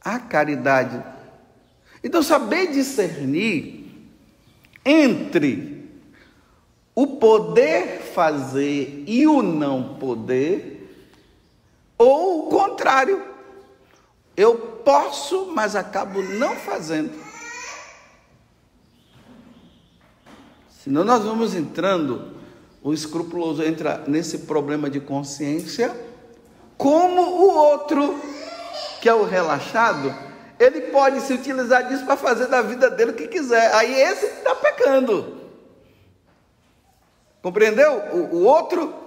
A 0.02 0.20
caridade. 0.20 1.02
Então, 2.04 2.22
saber 2.22 2.72
discernir 2.72 3.82
entre 4.84 5.90
o 6.94 7.08
poder 7.08 8.02
fazer 8.02 9.04
e 9.08 9.26
o 9.26 9.42
não 9.42 9.96
poder, 9.96 11.08
ou 11.98 12.48
o 12.48 12.50
contrário. 12.50 13.24
Eu 14.36 14.58
posso, 14.84 15.52
mas 15.54 15.76
acabo 15.76 16.22
não 16.22 16.56
fazendo. 16.56 17.12
Senão 20.70 21.04
nós 21.04 21.24
vamos 21.24 21.54
entrando, 21.54 22.41
o 22.84 22.94
escrupuloso 22.94 23.64
entra 23.64 24.04
nesse 24.08 24.40
problema 24.40 24.90
de 24.90 25.00
consciência, 25.00 25.96
como 26.78 27.22
o 27.22 27.54
outro, 27.54 28.20
que 29.02 29.08
é 29.08 29.14
o 29.14 29.24
relaxado, 29.24 30.14
ele 30.60 30.82
pode 30.92 31.22
se 31.22 31.34
utilizar 31.34 31.88
disso 31.88 32.06
para 32.06 32.18
fazer 32.18 32.48
da 32.48 32.62
vida 32.62 32.90
dele 32.90 33.12
o 33.12 33.16
que 33.16 33.28
quiser. 33.28 33.74
Aí 33.76 33.94
esse 33.94 34.26
está 34.26 34.56
pecando. 34.56 35.38
Compreendeu? 37.42 37.94
O, 38.14 38.36
o 38.38 38.44
outro 38.44 39.02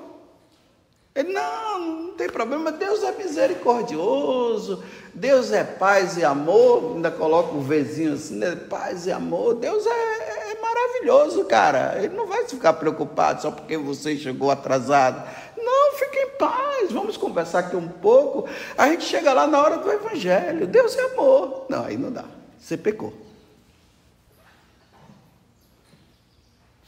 ele, 1.15 1.33
não, 1.33 1.79
não 1.79 2.13
tem 2.15 2.29
problema, 2.29 2.73
Deus 2.73 3.05
é 3.05 3.13
misericordioso, 3.13 4.83
Deus 5.15 5.53
é 5.53 5.63
paz 5.63 6.17
e 6.17 6.25
amor, 6.25 6.97
ainda 6.97 7.09
coloca 7.09 7.55
um 7.55 7.63
vizinho 7.63 8.15
assim, 8.15 8.35
né? 8.35 8.57
paz 8.69 9.07
e 9.07 9.13
amor, 9.13 9.55
Deus 9.55 9.87
é, 9.87 9.91
é, 9.91 10.44
maravilhoso, 10.75 11.45
cara, 11.45 11.99
Ele 12.03 12.15
não 12.15 12.27
vai 12.27 12.45
ficar 12.47 12.73
preocupado 12.75 13.43
só 13.43 13.51
porque 13.51 13.77
você 13.77 14.17
chegou 14.17 14.51
atrasado, 14.51 15.23
não, 15.57 15.95
fique 15.99 16.19
em 16.19 16.31
paz, 16.31 16.91
vamos 16.91 17.17
conversar 17.17 17.61
aqui 17.61 17.77
um 17.77 17.89
pouco, 17.89 18.49
a 18.77 18.89
gente 18.89 19.05
chega 19.05 19.33
lá 19.33 19.47
na 19.47 19.61
hora 19.61 19.79
do 19.79 19.91
Evangelho, 19.91 20.67
Deus 20.67 20.97
é 20.97 21.13
amor, 21.13 21.67
não, 21.69 21.85
aí 21.85 21.97
não 21.97 22.11
dá, 22.11 22.25
você 22.59 22.77
pecou. 22.77 23.13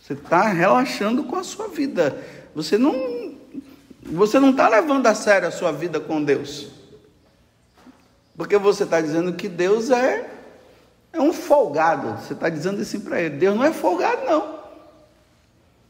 Você 0.03 0.13
está 0.13 0.43
relaxando 0.43 1.25
com 1.25 1.37
a 1.37 1.43
sua 1.43 1.69
vida, 1.69 2.17
você 2.55 2.79
não 2.79 3.27
você 4.03 4.39
não 4.39 4.51
está 4.51 4.69
levando 4.69 5.05
a 5.09 5.15
sério 5.17 5.49
a 5.49 5.51
sua 5.51 5.73
vida 5.73 5.99
com 5.99 6.23
Deus. 6.23 6.69
Porque 8.37 8.57
você 8.57 8.85
está 8.85 9.01
dizendo 9.01 9.33
que 9.33 9.49
Deus 9.49 9.91
é, 9.91 10.31
é 11.17 11.21
um 11.21 11.33
folgado. 11.33 12.23
Você 12.23 12.33
está 12.33 12.49
dizendo 12.49 12.81
assim 12.81 13.01
para 13.01 13.21
ele: 13.21 13.37
Deus 13.37 13.57
não 13.57 13.65
é 13.65 13.73
folgado, 13.73 14.25
não. 14.25 14.61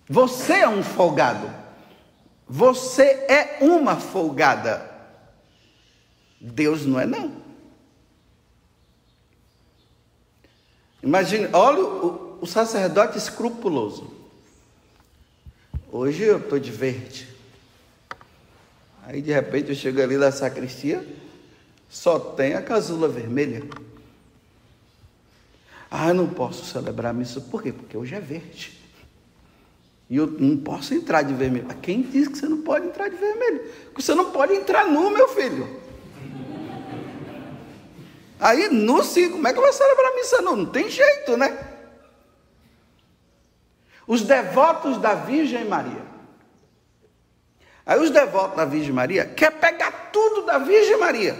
Você 0.08 0.54
é 0.54 0.68
um 0.68 0.82
folgado. 0.82 1.50
Você 2.48 3.02
é 3.02 3.58
uma 3.60 3.96
folgada. 3.96 4.90
Deus 6.40 6.86
não 6.86 7.00
é, 7.00 7.06
não. 7.06 7.44
Imagine, 11.02 11.48
olha 11.52 11.80
o, 11.80 12.38
o 12.40 12.46
sacerdote 12.46 13.18
escrupuloso. 13.18 14.12
Hoje 15.90 16.22
eu 16.24 16.38
estou 16.38 16.58
de 16.58 16.70
verde. 16.70 17.28
Aí 19.04 19.22
de 19.22 19.32
repente 19.32 19.70
eu 19.70 19.74
chego 19.74 20.02
ali 20.02 20.16
na 20.16 20.32
sacristia, 20.32 21.06
só 21.88 22.18
tem 22.18 22.54
a 22.54 22.62
casula 22.62 23.08
vermelha. 23.08 23.62
Ah, 25.98 26.12
não 26.12 26.26
posso 26.28 26.64
celebrar 26.66 27.10
a 27.10 27.14
missa. 27.14 27.40
Por 27.40 27.62
quê? 27.62 27.72
Porque 27.72 27.96
hoje 27.96 28.14
é 28.14 28.20
verde. 28.20 28.78
E 30.10 30.16
eu 30.16 30.26
não 30.26 30.58
posso 30.58 30.92
entrar 30.92 31.22
de 31.22 31.32
vermelho. 31.32 31.66
Quem 31.80 32.02
diz 32.02 32.28
que 32.28 32.36
você 32.36 32.46
não 32.46 32.60
pode 32.60 32.86
entrar 32.86 33.08
de 33.08 33.16
vermelho? 33.16 33.64
Porque 33.86 34.02
você 34.02 34.14
não 34.14 34.30
pode 34.30 34.52
entrar 34.52 34.86
nu, 34.86 35.10
meu 35.10 35.28
filho. 35.28 35.80
Aí, 38.38 38.68
nu 38.68 39.02
sim, 39.02 39.30
como 39.30 39.48
é 39.48 39.54
que 39.54 39.58
vou 39.58 39.72
celebrar 39.72 40.12
a 40.12 40.14
missa? 40.16 40.42
Não, 40.42 40.54
não 40.54 40.66
tem 40.66 40.90
jeito, 40.90 41.36
né? 41.36 41.58
Os 44.06 44.22
devotos 44.22 44.98
da 44.98 45.14
Virgem 45.14 45.64
Maria 45.64 46.06
Aí 47.86 48.00
os 48.00 48.10
devotos 48.10 48.56
da 48.56 48.64
Virgem 48.64 48.92
Maria 48.92 49.24
quer 49.24 49.52
pegar 49.52 50.10
tudo 50.12 50.44
da 50.44 50.58
Virgem 50.58 50.98
Maria. 50.98 51.36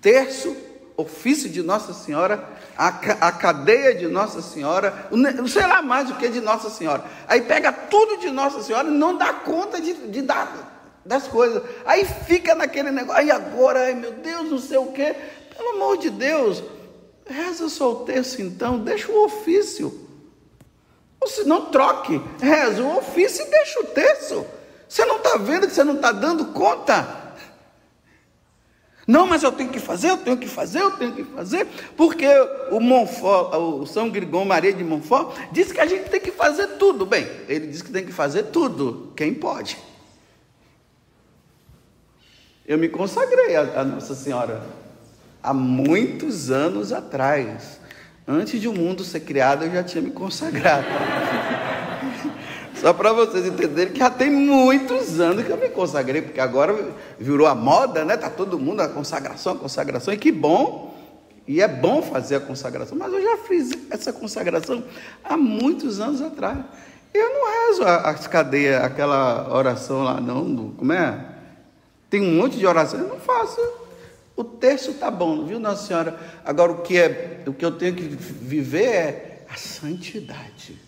Terço, 0.00 0.56
ofício 0.96 1.50
de 1.50 1.60
Nossa 1.60 1.92
Senhora, 1.92 2.48
a, 2.76 2.88
a 2.88 3.32
cadeia 3.32 3.94
de 3.94 4.06
Nossa 4.06 4.42
Senhora, 4.42 5.08
sei 5.48 5.66
lá 5.66 5.82
mais 5.82 6.10
o 6.10 6.16
que 6.16 6.28
de 6.28 6.40
Nossa 6.40 6.70
Senhora. 6.70 7.04
Aí 7.28 7.42
pega 7.42 7.72
tudo 7.72 8.18
de 8.18 8.30
Nossa 8.30 8.62
Senhora 8.62 8.88
e 8.88 8.90
não 8.90 9.16
dá 9.16 9.32
conta 9.32 9.80
de, 9.80 9.94
de 10.08 10.22
dar 10.22 11.00
das 11.04 11.26
coisas. 11.28 11.62
Aí 11.84 12.04
fica 12.04 12.54
naquele 12.54 12.90
negócio, 12.90 13.20
aí 13.20 13.30
agora, 13.30 13.80
ai 13.80 13.94
meu 13.94 14.12
Deus, 14.12 14.50
não 14.50 14.58
sei 14.58 14.78
o 14.78 14.86
que. 14.86 15.14
Pelo 15.56 15.76
amor 15.76 15.98
de 15.98 16.10
Deus, 16.10 16.62
reza 17.26 17.68
só 17.68 17.92
o 17.92 18.04
terço 18.04 18.42
então, 18.42 18.78
deixa 18.78 19.10
o 19.10 19.24
ofício. 19.24 20.00
Ou 21.20 21.28
se 21.28 21.44
não 21.44 21.66
troque, 21.66 22.20
reza 22.40 22.82
o 22.82 22.98
ofício 22.98 23.46
e 23.46 23.50
deixa 23.50 23.80
o 23.80 23.84
terço. 23.84 24.46
Você 24.88 25.04
não 25.04 25.16
está 25.16 25.36
vendo 25.38 25.66
que 25.66 25.72
você 25.72 25.84
não 25.84 25.94
está 25.94 26.12
dando 26.12 26.46
conta? 26.46 27.23
Não, 29.06 29.26
mas 29.26 29.42
eu 29.42 29.52
tenho 29.52 29.70
que 29.70 29.78
fazer, 29.78 30.10
eu 30.10 30.16
tenho 30.16 30.36
que 30.36 30.48
fazer, 30.48 30.80
eu 30.80 30.90
tenho 30.92 31.12
que 31.12 31.24
fazer, 31.24 31.66
porque 31.96 32.26
o 32.70 32.80
Monfort, 32.80 33.54
o 33.54 33.86
São 33.86 34.08
Grigão 34.08 34.44
Maria 34.44 34.72
de 34.72 34.82
Monfort, 34.82 35.36
diz 35.52 35.70
que 35.70 35.80
a 35.80 35.86
gente 35.86 36.08
tem 36.08 36.20
que 36.20 36.30
fazer 36.30 36.66
tudo. 36.78 37.04
Bem, 37.04 37.28
ele 37.48 37.66
diz 37.66 37.82
que 37.82 37.90
tem 37.90 38.04
que 38.04 38.12
fazer 38.12 38.44
tudo, 38.44 39.12
quem 39.14 39.34
pode. 39.34 39.76
Eu 42.66 42.78
me 42.78 42.88
consagrei 42.88 43.56
a 43.56 43.84
Nossa 43.84 44.14
Senhora 44.14 44.62
há 45.42 45.52
muitos 45.52 46.50
anos 46.50 46.92
atrás. 46.92 47.78
Antes 48.26 48.58
de 48.58 48.66
o 48.66 48.72
mundo 48.72 49.04
ser 49.04 49.20
criado, 49.20 49.64
eu 49.64 49.70
já 49.70 49.84
tinha 49.84 50.00
me 50.00 50.10
consagrado. 50.10 50.86
Só 52.84 52.92
para 52.92 53.14
vocês 53.14 53.46
entenderem 53.46 53.94
que 53.94 53.98
já 53.98 54.10
tem 54.10 54.30
muitos 54.30 55.18
anos 55.18 55.42
que 55.42 55.50
eu 55.50 55.56
me 55.56 55.70
consagrei, 55.70 56.20
porque 56.20 56.38
agora 56.38 56.92
virou 57.18 57.46
a 57.46 57.54
moda, 57.54 58.04
né? 58.04 58.14
Tá 58.14 58.28
todo 58.28 58.58
mundo 58.58 58.82
a 58.82 58.88
consagração, 58.90 59.54
a 59.54 59.56
consagração, 59.56 60.12
e 60.12 60.18
que 60.18 60.30
bom 60.30 60.94
E 61.48 61.62
é 61.62 61.66
bom 61.66 62.02
fazer 62.02 62.36
a 62.36 62.40
consagração, 62.40 62.98
mas 62.98 63.10
eu 63.10 63.22
já 63.22 63.38
fiz 63.38 63.70
essa 63.88 64.12
consagração 64.12 64.84
há 65.24 65.34
muitos 65.34 65.98
anos 65.98 66.20
atrás. 66.20 66.58
Eu 67.14 67.26
não 67.32 67.68
rezo 67.68 67.84
as 67.84 68.26
cadeias, 68.26 68.84
aquela 68.84 69.50
oração 69.50 70.02
lá, 70.02 70.20
não. 70.20 70.72
Como 70.72 70.92
é? 70.92 71.24
Tem 72.10 72.20
um 72.20 72.36
monte 72.36 72.58
de 72.58 72.66
oração, 72.66 73.00
eu 73.00 73.08
não 73.08 73.18
faço. 73.18 73.62
O 74.36 74.44
terço 74.44 74.90
está 74.90 75.10
bom, 75.10 75.46
viu, 75.46 75.58
Nossa 75.58 75.86
Senhora? 75.86 76.20
Agora 76.44 76.72
o 76.72 76.82
que, 76.82 76.98
é, 76.98 77.44
o 77.46 77.54
que 77.54 77.64
eu 77.64 77.72
tenho 77.72 77.94
que 77.94 78.02
viver 78.02 78.84
é 78.84 79.44
a 79.48 79.56
santidade. 79.56 80.83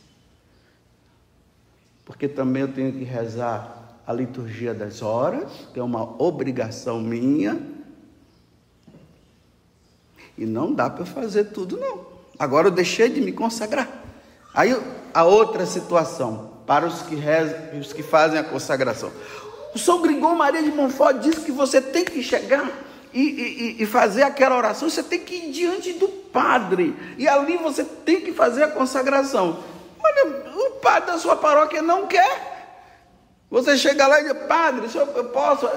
Porque 2.07 2.29
também 2.29 2.63
eu 2.63 2.73
tenho 2.73 2.93
que 2.93 3.03
rezar 3.03 3.99
a 4.07 4.13
liturgia 4.13 4.73
das 4.73 5.03
horas, 5.03 5.51
que 5.75 5.81
é 5.81 5.83
uma 5.83 6.23
obrigação 6.23 7.01
minha. 7.01 7.61
E 10.39 10.47
não 10.47 10.73
dá 10.73 10.89
para 10.89 11.05
fazer 11.05 11.47
tudo, 11.47 11.77
não. 11.77 12.07
Agora 12.39 12.69
eu 12.69 12.71
deixei 12.71 13.09
de 13.09 13.21
me 13.21 13.33
consagrar. 13.33 13.89
Aí 14.55 14.75
a 15.13 15.25
outra 15.25 15.67
situação, 15.67 16.53
para 16.65 16.87
os 16.87 17.03
que, 17.03 17.17
rezam, 17.17 17.81
os 17.81 17.93
que 17.93 18.03
fazem 18.03 18.39
a 18.39 18.45
consagração. 18.45 19.11
O 19.75 19.79
São 19.79 20.01
Gregório 20.01 20.39
Maria 20.39 20.63
de 20.63 20.71
Montfort 20.71 21.19
diz 21.19 21.41
que 21.41 21.51
você 21.51 21.81
tem 21.81 22.05
que 22.05 22.23
chegar 22.23 22.71
e, 23.13 23.21
e, 23.21 23.83
e, 23.83 23.87
fazer 23.87 24.23
aquela 24.23 24.57
oração, 24.57 24.89
você 24.89 25.03
tem 25.03 25.21
que 25.21 25.35
ir 25.35 25.51
diante 25.51 25.93
do 25.95 26.07
padre. 26.07 26.95
E 27.19 27.27
ali 27.27 27.57
você 27.57 27.83
tem 27.83 28.21
que 28.21 28.33
fazer 28.33 28.63
a 28.63 28.69
consagração. 28.69 29.59
Olha, 29.99 30.46
padre 30.87 31.11
da 31.11 31.19
sua 31.19 31.35
paróquia 31.35 31.83
não 31.83 32.07
quer. 32.07 32.55
Você 33.51 33.77
chega 33.77 34.07
lá 34.07 34.21
e 34.21 34.33
diz, 34.33 34.47
padre, 34.47 34.89
eu 34.95 35.25
posso. 35.31 35.69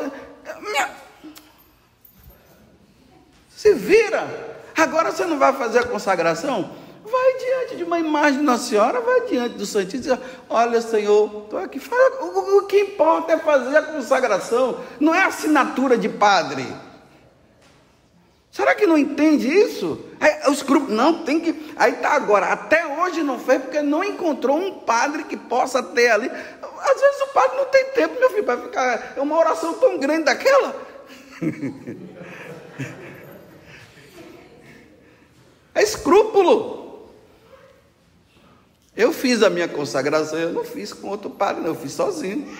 Se 3.50 3.74
vira. 3.74 4.28
Agora 4.78 5.12
você 5.12 5.26
não 5.26 5.39
vai 5.39 5.52
fazer 5.54 5.80
a 5.80 5.88
consagração? 5.88 6.72
Vai 7.04 7.38
diante 7.38 7.78
de 7.78 7.84
uma 7.84 7.98
imagem 7.98 8.39
de 8.39 8.45
Nossa 8.45 8.69
Senhora, 8.69 9.02
vai 9.02 9.22
diante 9.22 9.58
do 9.58 9.65
Santíssimo 9.65 10.13
e 10.13 10.17
diz: 10.17 10.28
Olha, 10.48 10.80
Senhor, 10.80 11.43
estou 11.43 11.60
aqui. 11.60 11.82
O, 12.22 12.60
o 12.60 12.65
que 12.67 12.80
importa 12.82 13.34
é 13.34 13.39
fazer 13.39 13.78
a 13.78 13.82
consagração, 13.82 14.80
não 15.00 15.13
é 15.13 15.24
assinatura 15.24 15.98
de 15.98 16.08
padre. 16.08 16.67
Será 18.51 18.73
que 18.73 18.88
não 18.88 18.97
entende 18.97 19.47
isso? 19.47 20.03
Aí, 20.19 20.49
os 20.49 20.63
grupos, 20.63 20.93
não, 20.93 21.23
tem 21.23 21.39
que. 21.39 21.73
Aí 21.75 21.93
está 21.93 22.13
agora, 22.13 22.47
até 22.47 22.85
hoje 22.85 23.23
não 23.23 23.39
fez, 23.39 23.62
porque 23.62 23.81
não 23.81 24.03
encontrou 24.03 24.57
um 24.57 24.79
padre 24.79 25.23
que 25.23 25.38
possa 25.38 25.81
ter 25.83 26.09
ali. 26.09 26.29
Às 26.29 26.99
vezes 26.99 27.21
o 27.21 27.27
padre 27.33 27.55
não 27.57 27.65
tem 27.65 27.85
tempo, 27.91 28.19
meu 28.19 28.29
filho, 28.31 28.43
para 28.43 28.62
ficar. 28.62 29.13
É 29.15 29.21
uma 29.21 29.38
oração 29.38 29.75
tão 29.75 29.99
grande 29.99 30.23
daquela. 30.23 30.75
é 35.75 35.83
escrúpulo. 35.83 36.79
Eu 38.97 39.13
fiz 39.13 39.43
a 39.43 39.49
minha 39.49 39.67
consagração, 39.67 40.39
eu 40.39 40.51
não 40.51 40.65
fiz 40.65 40.91
com 40.91 41.07
outro 41.07 41.29
padre, 41.29 41.62
não, 41.62 41.69
eu 41.69 41.75
fiz 41.75 41.93
sozinho. 41.93 42.51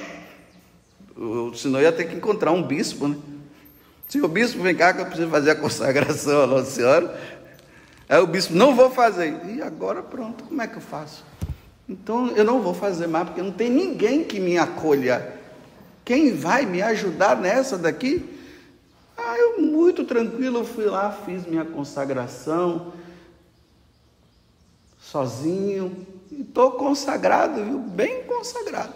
Eu, 1.18 1.52
senão 1.54 1.80
eu 1.80 1.84
ia 1.84 1.92
ter 1.92 2.08
que 2.08 2.16
encontrar 2.16 2.52
um 2.52 2.64
bispo, 2.64 3.08
né? 3.08 3.18
Senhor 4.10 4.28
bispo, 4.28 4.64
vem 4.64 4.76
cá 4.76 4.92
que 4.92 5.02
eu 5.02 5.06
preciso 5.06 5.30
fazer 5.30 5.52
a 5.52 5.56
consagração 5.56 6.42
à 6.42 6.48
Nossa 6.48 6.72
Senhora. 6.72 7.16
Aí 8.10 8.20
o 8.20 8.26
bispo, 8.26 8.56
não 8.56 8.76
vou 8.76 8.90
fazer. 8.90 9.40
E 9.46 9.62
agora 9.62 10.02
pronto, 10.02 10.46
como 10.46 10.60
é 10.60 10.68
que 10.68 10.78
eu 10.78 10.82
faço? 10.82 11.24
Então 11.88 12.30
eu 12.30 12.44
não 12.44 12.60
vou 12.60 12.74
fazer 12.74 13.06
mais, 13.06 13.28
porque 13.28 13.42
não 13.42 13.52
tem 13.52 13.70
ninguém 13.70 14.24
que 14.24 14.40
me 14.40 14.58
acolha. 14.58 15.36
Quem 16.04 16.36
vai 16.36 16.66
me 16.66 16.82
ajudar 16.82 17.38
nessa 17.38 17.78
daqui? 17.78 18.28
Ah, 19.16 19.38
eu 19.38 19.62
muito 19.62 20.04
tranquilo, 20.04 20.66
fui 20.66 20.86
lá, 20.86 21.12
fiz 21.12 21.46
minha 21.46 21.64
consagração, 21.64 22.94
sozinho, 25.00 26.08
e 26.32 26.42
estou 26.42 26.72
consagrado, 26.72 27.64
viu? 27.64 27.78
Bem 27.78 28.24
consagrado. 28.24 28.94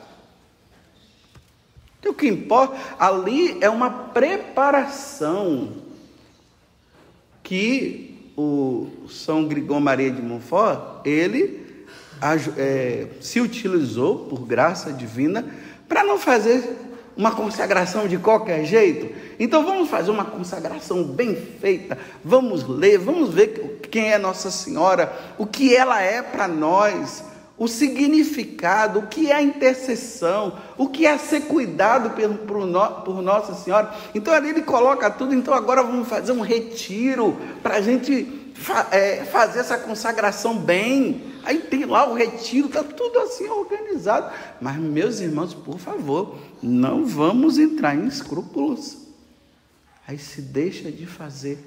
Então, 2.03 2.11
o 2.11 2.15
que 2.15 2.27
importa 2.27 2.75
ali 2.99 3.57
é 3.61 3.69
uma 3.69 3.89
preparação 3.89 5.69
que 7.41 8.33
o 8.35 8.89
São 9.09 9.47
Grigão 9.47 9.79
Maria 9.79 10.11
de 10.11 10.21
Montfort, 10.21 11.05
ele 11.05 11.85
é, 12.57 13.07
se 13.21 13.39
utilizou 13.39 14.25
por 14.25 14.45
graça 14.45 14.91
divina 14.91 15.45
para 15.87 16.03
não 16.03 16.19
fazer 16.19 16.77
uma 17.15 17.31
consagração 17.31 18.05
de 18.05 18.17
qualquer 18.17 18.65
jeito. 18.65 19.15
Então 19.39 19.63
vamos 19.63 19.89
fazer 19.89 20.11
uma 20.11 20.25
consagração 20.25 21.05
bem 21.05 21.33
feita. 21.33 21.97
Vamos 22.21 22.67
ler, 22.67 22.97
vamos 22.97 23.33
ver 23.33 23.79
quem 23.89 24.11
é 24.11 24.17
Nossa 24.17 24.51
Senhora, 24.51 25.09
o 25.37 25.47
que 25.47 25.73
ela 25.73 26.01
é 26.01 26.21
para 26.21 26.49
nós 26.49 27.23
o 27.63 27.67
significado, 27.69 28.99
o 28.99 29.07
que 29.07 29.31
é 29.31 29.35
a 29.35 29.41
intercessão, 29.41 30.59
o 30.77 30.89
que 30.89 31.05
é 31.05 31.17
ser 31.17 31.43
cuidado 31.43 32.11
por, 32.45 33.21
Nossa 33.21 33.53
Senhora. 33.53 33.95
Então 34.13 34.33
ali 34.33 34.49
ele 34.49 34.63
coloca 34.63 35.09
tudo. 35.09 35.33
Então 35.33 35.53
agora 35.53 35.81
vamos 35.81 36.09
fazer 36.09 36.33
um 36.33 36.41
retiro 36.41 37.37
para 37.61 37.75
a 37.75 37.81
gente 37.81 38.51
é, 38.91 39.23
fazer 39.23 39.59
essa 39.59 39.77
consagração 39.77 40.57
bem. 40.57 41.23
Aí 41.45 41.59
tem 41.59 41.85
lá 41.85 42.05
o 42.09 42.13
retiro, 42.13 42.67
está 42.67 42.83
tudo 42.83 43.19
assim 43.19 43.47
organizado. 43.47 44.29
Mas, 44.59 44.75
meus 44.75 45.21
irmãos, 45.21 45.53
por 45.53 45.79
favor, 45.79 46.37
não 46.61 47.05
vamos 47.05 47.57
entrar 47.57 47.95
em 47.95 48.07
escrúpulos. 48.07 48.97
Aí 50.05 50.19
se 50.19 50.41
deixa 50.41 50.91
de 50.91 51.05
fazer 51.05 51.65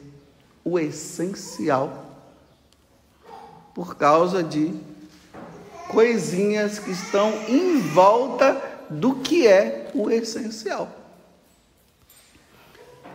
o 0.62 0.78
essencial 0.78 2.04
por 3.74 3.96
causa 3.96 4.42
de 4.42 4.74
coisinhas 5.88 6.78
que 6.78 6.90
estão 6.90 7.32
em 7.48 7.78
volta 7.80 8.60
do 8.88 9.16
que 9.16 9.46
é 9.46 9.90
o 9.94 10.10
essencial. 10.10 10.90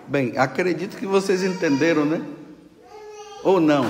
Bem, 0.08 0.38
acredito 0.38 0.98
que 0.98 1.06
vocês 1.06 1.44
entenderam, 1.44 2.06
né? 2.06 2.22
Ou 3.44 3.60
não? 3.60 3.86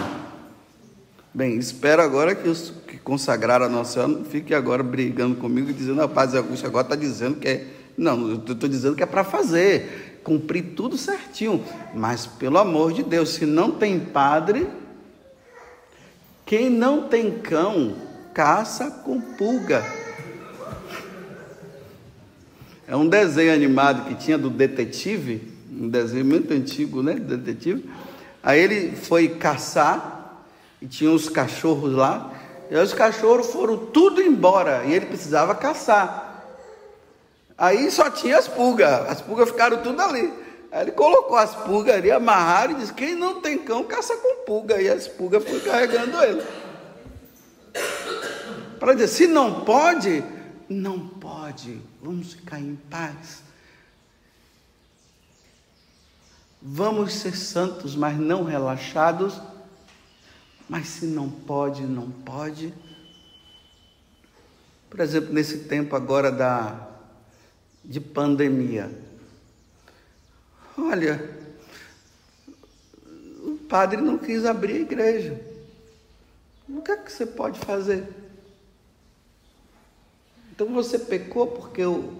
Bem, 1.33 1.57
espero 1.57 2.01
agora 2.01 2.35
que 2.35 2.47
os 2.47 2.73
que 2.87 2.97
consagraram 2.97 3.65
a 3.65 3.69
Nossa 3.69 4.07
não 4.07 4.25
fiquem 4.25 4.55
agora 4.55 4.83
brigando 4.83 5.35
comigo 5.37 5.69
e 5.69 5.73
dizendo, 5.73 6.01
rapaz, 6.01 6.35
Augusto 6.35 6.67
agora 6.67 6.85
está 6.85 6.95
dizendo 6.95 7.39
que 7.39 7.47
é. 7.47 7.67
Não, 7.97 8.29
eu 8.29 8.35
estou 8.35 8.69
dizendo 8.69 8.95
que 8.95 9.03
é 9.03 9.05
para 9.05 9.23
fazer, 9.23 10.19
cumprir 10.23 10.73
tudo 10.75 10.97
certinho. 10.97 11.63
Mas, 11.93 12.25
pelo 12.25 12.57
amor 12.57 12.93
de 12.93 13.03
Deus, 13.03 13.29
se 13.29 13.45
não 13.45 13.71
tem 13.71 13.99
padre, 13.99 14.67
quem 16.45 16.69
não 16.69 17.07
tem 17.07 17.31
cão, 17.39 17.95
caça 18.33 18.89
com 19.03 19.19
pulga. 19.19 19.83
É 22.87 22.95
um 22.95 23.07
desenho 23.07 23.53
animado 23.53 24.05
que 24.05 24.15
tinha 24.15 24.37
do 24.37 24.49
detetive, 24.49 25.53
um 25.71 25.87
desenho 25.87 26.25
muito 26.25 26.53
antigo, 26.53 27.01
né? 27.01 27.13
Detetive. 27.13 27.89
Aí 28.43 28.59
ele 28.59 28.95
foi 28.95 29.29
caçar 29.29 30.45
e 30.81 30.87
tinha 30.87 31.11
os 31.11 31.29
cachorros 31.29 31.93
lá. 31.93 32.31
E 32.69 32.75
os 32.75 32.93
cachorros 32.93 33.47
foram 33.47 33.77
tudo 33.77 34.21
embora 34.21 34.83
e 34.85 34.93
ele 34.93 35.05
precisava 35.05 35.53
caçar. 35.53 36.43
Aí 37.57 37.91
só 37.91 38.09
tinha 38.09 38.37
as 38.37 38.47
pulgas, 38.47 39.09
as 39.09 39.21
pulgas 39.21 39.49
ficaram 39.49 39.77
tudo 39.83 40.01
ali. 40.01 40.33
Aí 40.71 40.83
ele 40.83 40.91
colocou 40.91 41.37
as 41.37 41.53
pulgas 41.53 41.95
ali, 41.95 42.09
amarraram 42.09 42.73
e 42.73 42.75
disse: 42.75 42.93
Quem 42.93 43.13
não 43.13 43.41
tem 43.41 43.57
cão, 43.57 43.83
caça 43.83 44.15
com 44.17 44.45
pulga. 44.45 44.81
E 44.81 44.89
as 44.89 45.07
pulgas 45.07 45.43
foram 45.43 45.59
carregando 45.59 46.23
ele. 46.23 46.41
Para 48.81 48.95
dizer, 48.95 49.09
se 49.09 49.27
não 49.27 49.63
pode, 49.63 50.23
não 50.67 51.07
pode, 51.07 51.79
vamos 52.01 52.33
ficar 52.33 52.59
em 52.59 52.75
paz. 52.89 53.43
Vamos 56.59 57.13
ser 57.13 57.37
santos, 57.37 57.95
mas 57.95 58.17
não 58.17 58.43
relaxados. 58.43 59.39
Mas 60.67 60.87
se 60.87 61.05
não 61.05 61.29
pode, 61.29 61.83
não 61.83 62.09
pode. 62.09 62.73
Por 64.89 64.99
exemplo, 64.99 65.31
nesse 65.31 65.59
tempo 65.65 65.95
agora 65.95 66.31
da 66.31 66.87
de 67.85 67.99
pandemia. 67.99 68.89
Olha, 70.75 71.39
o 73.43 73.59
padre 73.69 74.01
não 74.01 74.17
quis 74.17 74.43
abrir 74.43 74.73
a 74.73 74.79
igreja. 74.79 75.39
O 76.67 76.81
que 76.81 76.91
é 76.91 76.97
que 76.97 77.11
você 77.11 77.27
pode 77.27 77.59
fazer? 77.59 78.30
Então 80.61 80.75
você 80.75 80.99
pecou 80.99 81.47
porque 81.47 81.83
o. 81.83 82.13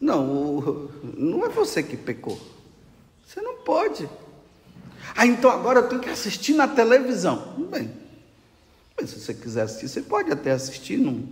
Não, 0.00 0.90
não 1.16 1.46
é 1.46 1.48
você 1.48 1.84
que 1.84 1.96
pecou. 1.96 2.36
Você 3.24 3.40
não 3.40 3.58
pode. 3.58 4.10
Ah, 5.14 5.24
então 5.24 5.48
agora 5.48 5.78
eu 5.78 5.88
tenho 5.88 6.00
que 6.00 6.10
assistir 6.10 6.54
na 6.54 6.66
televisão. 6.66 7.54
Bem, 7.70 7.92
mas 8.96 9.10
se 9.10 9.20
você 9.20 9.32
quiser 9.32 9.62
assistir, 9.62 9.88
você 9.88 10.02
pode 10.02 10.32
até 10.32 10.50
assistir, 10.50 10.96
não, 10.96 11.22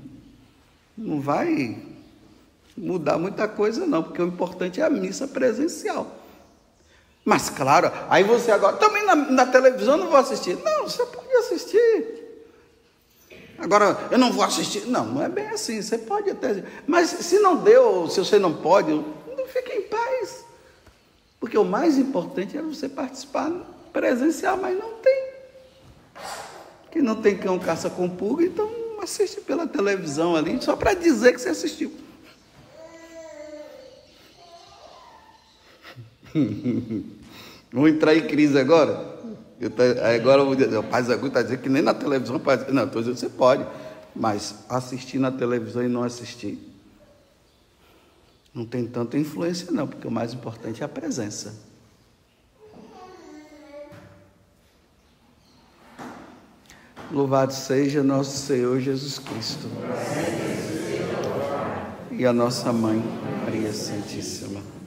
não 0.96 1.20
vai 1.20 1.76
mudar 2.76 3.18
muita 3.18 3.48
coisa, 3.48 3.84
não, 3.84 4.04
porque 4.04 4.22
o 4.22 4.28
importante 4.28 4.80
é 4.80 4.84
a 4.84 4.90
missa 4.90 5.26
presencial. 5.26 6.22
Mas 7.24 7.50
claro, 7.50 7.90
aí 8.08 8.22
você 8.22 8.52
agora, 8.52 8.76
também 8.76 9.04
na, 9.04 9.16
na 9.16 9.46
televisão 9.46 9.96
não 9.96 10.06
vou 10.06 10.18
assistir. 10.18 10.56
Não, 10.62 10.84
você 10.84 11.04
pode 11.04 11.32
assistir. 11.32 12.17
Agora, 13.58 14.08
eu 14.10 14.18
não 14.18 14.32
vou 14.32 14.44
assistir. 14.44 14.86
Não, 14.86 15.04
não 15.06 15.22
é 15.22 15.28
bem 15.28 15.48
assim. 15.48 15.82
Você 15.82 15.98
pode 15.98 16.30
até. 16.30 16.62
Mas 16.86 17.10
se 17.10 17.38
não 17.40 17.56
deu, 17.56 18.08
se 18.08 18.20
você 18.20 18.38
não 18.38 18.54
pode, 18.54 18.92
fique 19.48 19.72
em 19.72 19.82
paz. 19.82 20.44
Porque 21.40 21.56
o 21.56 21.64
mais 21.64 21.98
importante 21.98 22.56
é 22.56 22.62
você 22.62 22.88
participar 22.88 23.50
presencial, 23.92 24.56
mas 24.56 24.78
não 24.78 24.94
tem. 24.94 25.28
Que 26.90 27.02
não 27.02 27.16
tem 27.16 27.36
cão 27.36 27.58
caça 27.58 27.90
com 27.90 28.08
pulga, 28.08 28.44
então 28.44 28.70
assiste 29.02 29.40
pela 29.40 29.66
televisão 29.66 30.36
ali, 30.36 30.60
só 30.60 30.76
para 30.76 30.94
dizer 30.94 31.32
que 31.32 31.40
você 31.40 31.50
assistiu. 31.50 31.92
Vamos 37.72 37.90
entrar 37.90 38.14
em 38.14 38.26
crise 38.26 38.58
agora? 38.58 39.17
Tá, 39.58 40.14
agora 40.14 40.42
o 40.44 40.84
Pai 40.84 41.02
Zagu 41.02 41.26
está 41.26 41.42
dizendo 41.42 41.60
que 41.60 41.68
nem 41.68 41.82
na 41.82 41.94
televisão 41.94 42.38
pode. 42.38 42.70
Não, 42.72 42.84
estou 42.84 43.02
dizendo 43.02 43.18
você 43.18 43.28
pode, 43.28 43.66
mas 44.14 44.54
assistir 44.68 45.18
na 45.18 45.32
televisão 45.32 45.82
e 45.82 45.88
não 45.88 46.04
assistir 46.04 46.68
não 48.58 48.64
tem 48.64 48.86
tanta 48.86 49.16
influência, 49.16 49.70
não, 49.70 49.86
porque 49.86 50.06
o 50.08 50.10
mais 50.10 50.32
importante 50.32 50.82
é 50.82 50.84
a 50.84 50.88
presença. 50.88 51.54
Louvado 57.10 57.54
seja 57.54 58.02
nosso 58.02 58.36
Senhor 58.36 58.80
Jesus 58.80 59.18
Cristo. 59.18 59.68
E 62.10 62.26
a 62.26 62.32
nossa 62.32 62.72
mãe, 62.72 63.02
Maria 63.44 63.72
Santíssima. 63.72 64.77